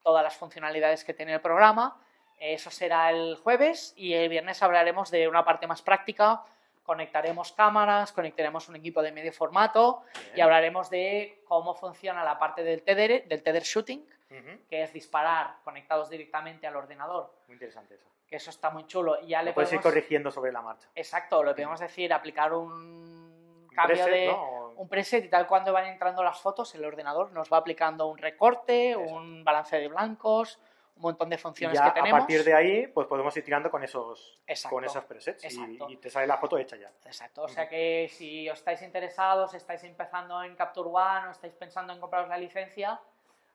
todas 0.04 0.24
las 0.24 0.36
funcionalidades 0.36 1.04
que 1.04 1.14
tiene 1.14 1.34
el 1.34 1.42
programa. 1.42 2.02
Eso 2.40 2.72
será 2.72 3.10
el 3.12 3.36
jueves 3.36 3.94
y 3.98 4.14
el 4.14 4.30
viernes 4.30 4.64
hablaremos 4.64 5.12
de 5.12 5.28
una 5.28 5.44
parte 5.44 5.68
más 5.68 5.82
práctica. 5.82 6.44
Conectaremos 6.84 7.52
cámaras, 7.52 8.12
conectaremos 8.14 8.68
un 8.70 8.78
equipo 8.78 9.02
de 9.02 9.12
medio 9.12 9.32
formato 9.34 10.04
y 10.32 10.36
Bien. 10.36 10.46
hablaremos 10.46 10.90
de 10.90 11.44
cómo 11.48 11.76
funciona 11.76 12.24
la 12.24 12.40
parte 12.40 12.64
del 12.64 12.82
tether, 12.82 13.28
del 13.28 13.44
tether 13.44 13.64
shooting, 13.64 14.00
Ujú. 14.32 14.60
que 14.70 14.84
es 14.84 14.94
disparar 14.94 15.58
conectados 15.64 16.10
directamente 16.10 16.66
al 16.66 16.76
ordenador, 16.78 17.32
Muy 17.48 17.54
interesante 17.56 17.96
eso. 17.96 18.08
que 18.28 18.38
eso 18.38 18.50
está 18.50 18.70
muy 18.70 18.88
chulo. 18.88 19.20
Y 19.22 19.28
ya 19.28 19.44
le 19.44 19.52
Lo 19.52 19.54
puedes 19.56 19.72
ir 19.74 19.80
podemos, 19.80 19.94
corrigiendo 19.94 20.32
sobre 20.32 20.52
la 20.52 20.62
marcha. 20.62 20.88
exacto, 20.96 21.44
lo 21.44 21.52
podemos 21.52 21.80
decir, 21.80 22.12
aplicar 22.14 22.54
Un 22.54 23.39
cambio 23.88 24.04
preset, 24.06 24.14
de 24.14 24.28
¿no? 24.28 24.70
un 24.78 24.88
preset 24.90 25.26
y 25.26 25.30
tal 25.30 25.48
cuando 25.48 25.74
van 25.74 25.86
entrando 25.86 26.24
las 26.24 26.40
fotos, 26.40 26.74
el 26.76 26.86
ordenador 26.86 27.32
nos 27.32 27.52
va 27.52 27.58
aplicando 27.58 28.08
un 28.08 28.18
recorte, 28.18 28.92
Exacto. 28.92 29.14
un 29.14 29.44
balance 29.44 29.78
de 29.80 29.88
blancos, 29.88 30.60
un 30.96 31.04
montón 31.04 31.30
de 31.30 31.38
funciones 31.38 31.78
ya 31.78 31.86
que 31.86 31.90
a 31.92 31.94
tenemos. 31.94 32.20
partir 32.20 32.44
de 32.44 32.54
ahí, 32.54 32.88
pues 32.88 33.08
podemos 33.08 33.36
ir 33.38 33.44
tirando 33.44 33.72
con 33.72 33.84
esos, 33.84 34.40
Exacto. 34.46 34.76
con 34.76 34.84
esos 34.86 35.04
presets 35.06 35.46
y- 35.54 35.80
y, 35.88 35.98
te 35.98 36.10
sale 36.10 36.28
la 36.28 36.38
foto 36.38 36.58
hecha 36.58 36.76
ya. 36.76 36.92
Exacto, 37.06 37.44
o 37.44 37.48
sea 37.48 37.68
que 37.70 38.08
si 38.10 38.50
os 38.50 38.58
estáis 38.60 38.82
interesados, 38.82 39.54
estáis 39.54 39.84
empezando 39.86 40.44
en 40.44 40.56
Capture 40.56 40.90
One 40.92 41.28
o 41.28 41.32
estáis 41.32 41.54
pensando 41.54 41.94
en 41.94 42.00
compraros 42.02 42.28
la 42.30 42.38
licencia, 42.38 43.00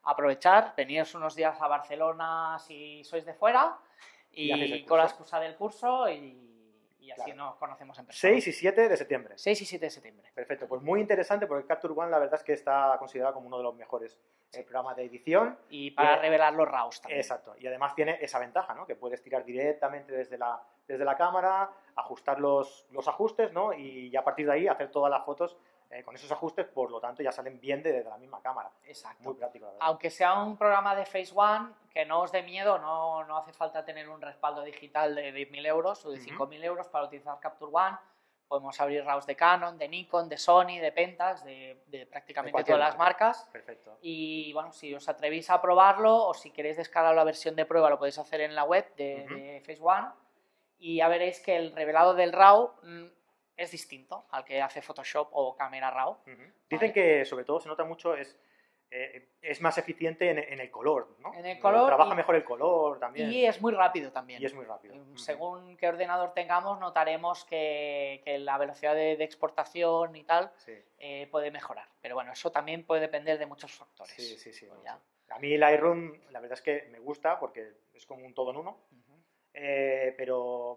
aprovechar, 0.05 0.75
veniros 0.77 1.15
unos 1.15 1.35
días 1.35 1.61
a 1.61 1.67
Barcelona 1.69 2.59
si 2.59 3.03
sois 3.05 3.25
de 3.25 3.35
fuera 3.35 3.77
Y 4.33 4.53
y, 4.53 4.85
con 4.85 4.99
la 4.99 5.05
excusa 5.05 5.39
del 5.39 5.55
curso 5.55 6.09
y, 6.09 6.54
y 7.05 7.11
así 7.13 7.23
Claro. 7.25 7.37
nos 7.45 7.57
conocemos 7.57 7.99
en 7.99 8.07
persona. 8.07 8.33
6 8.33 8.47
y 8.49 8.53
7 8.53 8.89
de 8.89 8.97
septiembre. 8.97 9.35
6 9.37 9.63
y 9.63 9.65
7 9.67 9.87
de 9.87 9.91
septiembre. 9.91 10.31
Perfecto, 10.35 10.67
pues 10.67 10.83
muy 10.83 11.01
interesante 11.01 11.47
porque 11.47 11.67
Capture 11.67 11.95
One 11.97 12.11
la 12.11 12.19
verdad 12.19 12.37
es 12.37 12.45
que 12.45 12.53
está 12.55 12.97
considerado 12.99 13.35
como 13.35 13.47
uno 13.49 13.59
de 13.59 13.63
los 13.65 13.75
mejores 13.75 14.19
eh, 14.53 14.63
programas 14.63 14.97
de 14.97 15.05
edición. 15.05 15.59
Y 15.69 15.91
para 15.91 16.11
Bien. 16.11 16.23
revelar 16.23 16.53
los 16.55 16.69
RAWs 16.69 17.01
también. 17.01 17.21
Exacto, 17.21 17.55
y 17.59 17.67
además 17.67 17.95
tiene 17.95 18.19
esa 18.21 18.39
ventaja, 18.39 18.75
¿no? 18.75 18.87
Que 18.87 18.97
puedes 18.97 19.23
tirar 19.23 19.45
directamente 19.45 20.13
desde 20.13 20.39
la, 20.39 20.63
desde 20.87 21.05
la 21.05 21.17
cámara, 21.17 21.71
ajustar 21.97 22.41
los, 22.41 22.87
los 22.91 23.07
ajustes, 23.09 23.53
¿no? 23.53 23.73
Y 23.73 24.15
a 24.17 24.23
partir 24.25 24.47
de 24.47 24.53
ahí 24.53 24.69
hacer 24.69 24.91
todas 24.91 25.11
las 25.11 25.25
fotos 25.25 25.57
eh, 25.91 26.03
con 26.03 26.15
esos 26.15 26.31
ajustes, 26.33 26.67
por 26.67 26.91
lo 26.91 27.01
tanto 27.01 27.23
ya 27.23 27.31
salen 27.33 27.61
bien 27.61 27.83
de- 27.83 27.93
desde 27.93 28.11
la 28.11 28.19
misma 28.19 28.41
cámara. 28.41 28.71
Exacto. 28.85 29.23
Muy 29.25 29.35
práctico, 29.35 29.67
la 29.67 29.73
verdad. 29.73 29.87
Aunque 29.89 30.11
sea 30.11 30.35
un 30.43 30.57
programa 30.57 30.95
de 30.97 31.05
Phase 31.07 31.33
One, 31.35 31.71
que 31.93 32.05
no 32.05 32.21
os 32.23 32.33
dé 32.33 32.43
miedo, 32.43 32.79
no, 32.79 33.25
no 33.25 33.37
hace 33.37 33.53
falta 33.53 33.85
tener 33.85 34.09
un 34.09 34.21
respaldo 34.21 34.63
digital 34.63 35.15
de 35.15 35.33
10.000 35.33 35.67
euros 35.67 36.05
o 36.05 36.11
de 36.11 36.19
Ujú. 36.21 36.45
5.000 36.47 36.65
euros 36.65 36.89
para 36.89 37.05
utilizar 37.07 37.39
Capture 37.41 37.71
One. 37.73 37.97
Podemos 38.49 38.79
abrir 38.81 39.05
RAWs 39.05 39.27
de 39.27 39.37
Canon, 39.37 39.79
de 39.79 39.89
Nikon, 39.89 40.29
de 40.29 40.37
Sony, 40.37 40.79
de 40.81 40.93
Pentax, 40.93 41.45
de, 41.45 41.83
de 41.87 42.07
prácticamente 42.07 42.63
todas 42.63 42.79
las 42.79 42.97
marcas. 42.97 43.49
Perfecto. 43.51 43.97
Y 44.03 44.53
bueno, 44.53 44.71
si 44.73 44.95
os 44.95 45.09
atrevéis 45.09 45.49
a 45.51 45.61
probarlo 45.63 46.15
o 46.27 46.35
si 46.35 46.51
queréis 46.51 46.77
descargar 46.77 47.15
la 47.15 47.25
versión 47.25 47.57
de 47.57 47.65
prueba, 47.65 47.89
lo 47.89 47.99
podéis 47.99 48.19
hacer 48.19 48.43
en 48.43 48.55
la 48.55 48.65
web 48.65 48.87
de, 48.97 49.27
de 49.29 49.63
Phase 49.67 49.81
One. 49.83 50.09
Y 50.79 50.97
ya 50.97 51.09
veréis 51.09 51.41
que 51.41 51.57
el 51.57 51.73
revelado 51.73 52.13
del 52.15 52.33
RAW 52.33 52.75
mm, 52.83 53.07
es 53.57 53.71
distinto 53.71 54.27
al 54.31 54.45
que 54.45 54.61
hace 54.61 54.83
Photoshop 54.83 55.29
o 55.33 55.57
Camera 55.57 55.91
RAW. 55.91 56.19
Dicen 56.69 56.93
que 56.93 57.25
sobre 57.25 57.45
todo 57.45 57.61
se 57.61 57.69
nota 57.69 57.85
mucho 57.85 58.15
es, 58.17 58.37
eh, 58.91 59.31
es 59.41 59.61
más 59.61 59.79
eficiente 59.79 60.29
en, 60.31 60.39
en 60.39 60.61
el 60.61 60.71
color, 60.71 61.17
¿no? 61.21 61.33
En 61.35 61.47
el 61.47 61.59
color 61.59 61.87
Trabaja 61.87 62.13
y- 62.15 62.17
mejor 62.17 62.35
el 62.37 62.45
color 62.45 62.99
también. 62.99 63.31
Y 63.31 63.45
es 63.47 63.61
muy 63.61 63.73
rápido 63.73 64.13
también. 64.13 64.41
y 64.43 64.45
es 64.45 64.55
muy 64.55 64.65
rápido. 64.65 64.95
Mm. 64.97 65.17
Según 65.17 65.77
qué 65.77 65.89
ordenador 65.89 66.33
tengamos, 66.35 66.79
notaremos 66.81 67.45
que, 67.45 68.23
que 68.25 68.39
la 68.39 68.59
velocidad 68.59 68.95
de, 68.95 69.17
de 69.17 69.25
exportación 69.25 70.15
y 70.17 70.25
tal 70.25 70.53
Sí, 70.57 70.75
eh, 70.99 71.29
puede 71.31 71.51
mejorar. 71.51 71.89
Pero 72.01 72.15
bueno, 72.15 72.33
eso 72.33 72.51
también 72.53 72.85
puede 72.85 73.01
depender 73.03 73.39
de 73.39 73.47
muchos 73.47 73.73
factores. 73.73 74.13
sí, 74.15 74.37
sí. 74.39 74.53
sí, 74.53 74.67
Pues 74.67 74.79
no, 74.79 74.85
ya. 74.85 74.97
sí. 74.97 75.33
A 75.33 75.39
mí 75.39 75.57
Lightroom, 75.57 76.13
la 76.31 76.41
verdad 76.41 76.59
es 76.59 76.63
que 76.63 76.87
me 76.91 76.99
gusta 77.01 77.39
porque 77.41 77.73
es 77.95 78.05
como 78.07 78.25
un 78.27 78.35
todo 78.35 78.51
en 78.51 78.59
uno, 78.59 78.79
eh, 79.55 80.15
pero 80.19 80.74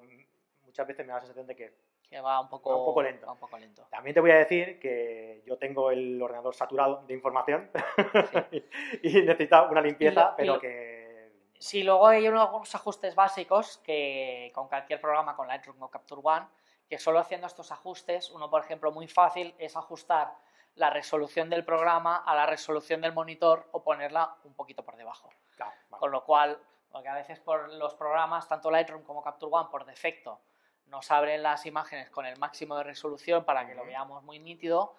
muchas 0.77 0.87
veces 0.87 1.05
me 1.07 1.11
da 1.11 1.15
la 1.15 1.21
sensación 1.21 1.47
de 1.47 1.55
que 1.55 1.73
Que 2.07 2.21
va 2.21 2.39
un 2.39 2.49
poco, 2.49 2.69
Va 2.69 2.75
un 2.77 2.85
poco 2.85 3.01
lento. 3.01 3.25
va 3.25 3.31
un 3.33 3.39
poco 3.39 3.57
lento. 3.57 3.87
También 3.89 4.13
te 4.13 4.19
voy 4.19 4.29
a 4.31 4.35
decir 4.35 4.79
que 4.79 5.41
yo 5.45 5.57
tengo 5.57 5.89
el 5.91 6.21
ordenador 6.21 6.53
saturado 6.53 7.03
de 7.07 7.13
información 7.15 7.69
y 9.01 9.09
necesita 9.23 9.63
una 9.63 9.81
limpieza, 9.81 10.35
Y 10.37 10.45
lo- 10.45 10.53
y 10.55 10.57
pero 10.57 10.59
que... 10.59 11.31
Sí, 11.59 11.81
luego 11.81 12.05
hay 12.07 12.27
unos 12.27 12.75
ajustes 12.75 13.15
básicos 13.15 13.79
que 13.79 14.51
con 14.53 14.67
cualquier 14.67 15.01
programa, 15.01 15.35
con 15.35 15.47
Lightroom 15.47 15.81
o 15.81 15.89
Capture 15.89 16.21
One, 16.23 16.45
que 16.87 16.99
solo 16.99 17.17
haciendo 17.19 17.47
estos 17.47 17.71
ajustes, 17.71 18.29
uno 18.29 18.49
por 18.51 18.61
ejemplo 18.63 18.91
muy 18.91 19.07
fácil 19.07 19.55
es 19.57 19.75
ajustar 19.75 20.35
la 20.75 20.91
resolución 20.91 21.49
del 21.49 21.65
programa 21.65 22.17
a 22.17 22.35
la 22.35 22.45
resolución 22.45 23.01
del 23.01 23.11
monitor 23.13 23.67
o 23.71 23.81
ponerla 23.83 24.35
un 24.43 24.53
poquito 24.53 24.83
por 24.85 24.95
debajo. 24.95 25.29
Claro, 25.55 25.71
vale. 25.89 25.99
Con 25.99 26.11
lo 26.11 26.23
cual, 26.23 26.59
porque 26.91 27.07
a 27.09 27.15
veces 27.15 27.39
por 27.39 27.73
los 27.73 27.95
programas, 27.95 28.47
tanto 28.47 28.69
Lightroom 28.69 29.01
como 29.03 29.23
Capture 29.23 29.51
One, 29.51 29.69
por 29.71 29.83
defecto, 29.85 30.39
nos 30.89 31.11
abren 31.11 31.43
las 31.43 31.65
imágenes 31.65 32.09
con 32.09 32.25
el 32.25 32.37
máximo 32.37 32.77
de 32.77 32.83
resolución 32.83 33.43
para 33.43 33.67
que 33.67 33.75
lo 33.75 33.85
veamos 33.85 34.23
muy 34.23 34.39
nítido, 34.39 34.95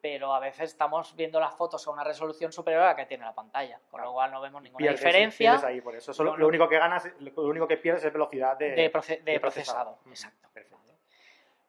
pero 0.00 0.34
a 0.34 0.40
veces 0.40 0.70
estamos 0.70 1.14
viendo 1.14 1.38
las 1.38 1.54
fotos 1.54 1.86
a 1.86 1.90
una 1.90 2.02
resolución 2.02 2.52
superior 2.52 2.82
a 2.82 2.86
la 2.86 2.96
que 2.96 3.06
tiene 3.06 3.24
la 3.24 3.34
pantalla, 3.34 3.76
con 3.90 3.98
Claro. 3.98 4.06
lo 4.06 4.12
cual 4.14 4.32
no 4.32 4.40
vemos 4.40 4.60
ninguna 4.62 4.84
Pierdes- 4.84 4.98
diferencia 5.00 5.50
pierdes 5.52 5.64
ahí 5.64 5.80
por 5.80 5.94
eso. 5.94 6.12
Solo- 6.12 6.30
No, 6.32 6.36
no. 6.36 6.40
Lo 6.42 6.48
único 6.48 6.68
que 6.68 6.78
ganas, 6.78 7.08
lo 7.20 7.42
único 7.42 7.68
que 7.68 7.76
pierdes 7.76 8.04
es 8.04 8.12
velocidad 8.12 8.56
de, 8.56 8.70
de, 8.72 8.92
proce- 8.92 9.22
de 9.22 9.32
de 9.32 9.40
procesado. 9.40 9.98
Ujú, 10.00 10.10
Exacto. 10.10 10.48
Perfecto. 10.52 10.71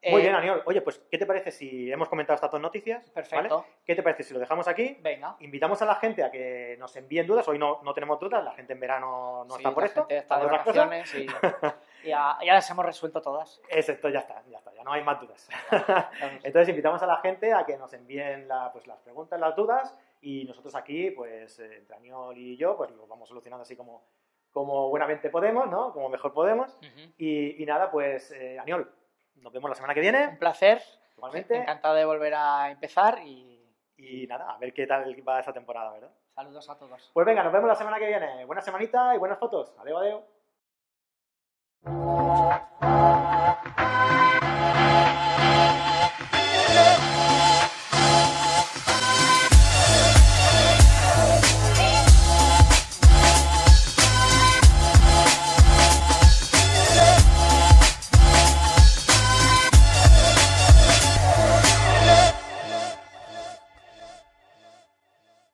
Eh, 0.06 0.12
Muy 0.12 0.22
bien, 0.22 0.36
Aniol. 0.36 0.62
Oye, 0.66 0.82
pues, 0.82 1.00
¿qué 1.10 1.18
te 1.18 1.26
parece 1.26 1.50
si 1.50 1.90
hemos 1.90 2.10
comentado 2.10 2.36
estas 2.36 2.52
dos 2.52 2.60
noticias? 2.60 3.10
Perfecto. 3.12 3.60
¿vale? 3.60 3.70
¿Qué 3.86 3.96
te 3.96 4.04
parece 4.04 4.24
si 4.24 4.34
lo 4.34 4.40
dejamos 4.42 4.68
aquí? 4.68 4.98
Venga. 5.02 5.38
Invitamos 5.40 5.82
a 5.82 5.86
la 5.86 5.96
gente 5.96 6.24
a 6.24 6.30
que 6.30 6.76
nos 6.78 6.94
envíen 6.98 7.26
dudas. 7.26 7.48
Hoy 7.48 7.58
no, 7.58 7.80
no 7.84 7.94
tenemos 7.94 8.20
dudas, 8.20 8.44
la 8.44 8.52
gente 8.52 8.74
en 8.74 8.82
verano 8.82 9.46
no 9.46 9.54
Sí, 9.56 9.60
está 9.62 9.72
por 9.74 9.84
la 9.84 9.88
esto. 9.88 10.02
gente 10.02 10.18
está 10.18 10.40
de 10.40 10.46
vacaciones 10.48 11.16
y 11.16 11.26
ya, 12.06 12.38
ya 12.46 12.54
las 12.54 12.70
hemos 12.70 12.86
resuelto 12.86 13.22
todas. 13.22 13.62
Exacto, 13.70 14.10
ya 14.10 14.20
está, 14.20 14.44
ya 14.50 14.58
está, 14.58 14.74
ya 14.74 14.84
no 14.84 14.92
hay 14.92 15.04
más 15.04 15.22
dudas. 15.22 15.48
Entonces 16.44 16.68
invitamos 16.70 17.02
a 17.02 17.08
la 17.08 17.18
gente 17.18 17.54
a 17.54 17.66
que 17.66 17.78
nos 17.78 17.94
envíen 17.94 18.48
la- 18.50 18.72
pues, 18.74 18.86
las 18.88 19.00
preguntas, 19.00 19.40
las 19.40 19.56
dudas 19.56 19.98
y 20.22 20.44
nosotros 20.46 20.76
aquí, 20.76 21.12
pues 21.12 21.60
eh, 21.60 21.78
entre 21.78 21.96
Aniol 21.96 22.38
y 22.38 22.58
yo, 22.58 22.76
pues 22.76 22.92
lo 22.92 23.08
vamos 23.08 23.30
solucionando 23.30 23.62
así 23.64 23.76
como, 23.78 24.04
como 24.52 24.90
buenamente 24.90 25.30
podemos, 25.30 25.70
¿no? 25.70 25.94
Como 25.94 26.10
mejor 26.10 26.34
podemos. 26.34 26.78
Y, 27.18 27.62
y 27.62 27.66
nada, 27.66 27.90
pues 27.90 28.32
eh, 28.32 28.60
Aniol, 28.60 28.92
nos 29.36 29.54
vemos 29.54 29.70
la 29.70 29.76
semana 29.76 29.94
que 29.94 30.02
viene. 30.02 30.28
Un 30.28 30.38
placer. 30.38 30.82
Igualmente. 31.18 31.56
Encantado 31.56 31.96
de 31.96 32.06
volver 32.06 32.34
a 32.36 32.72
empezar 32.72 33.20
y... 33.24 33.52
Y 33.96 34.28
nada, 34.28 34.52
a 34.52 34.58
ver 34.58 34.74
qué 34.74 34.86
tal 34.86 35.16
va 35.28 35.40
esta 35.40 35.54
temporada, 35.54 35.94
¿verdad? 35.94 36.12
Saludos 36.36 36.70
a 36.70 36.78
todos. 36.78 37.12
Pues 37.14 37.26
venga, 37.26 37.44
nos 37.44 37.54
vemos 37.54 37.68
la 37.68 37.76
semana 37.76 38.00
que 38.00 38.08
viene. 38.08 38.44
Buena 38.44 38.62
semanita 38.62 39.16
y 39.16 39.20
buenas 39.20 39.40
fotos. 39.40 39.74
Adeo, 39.78 39.98
adeo. 39.98 40.26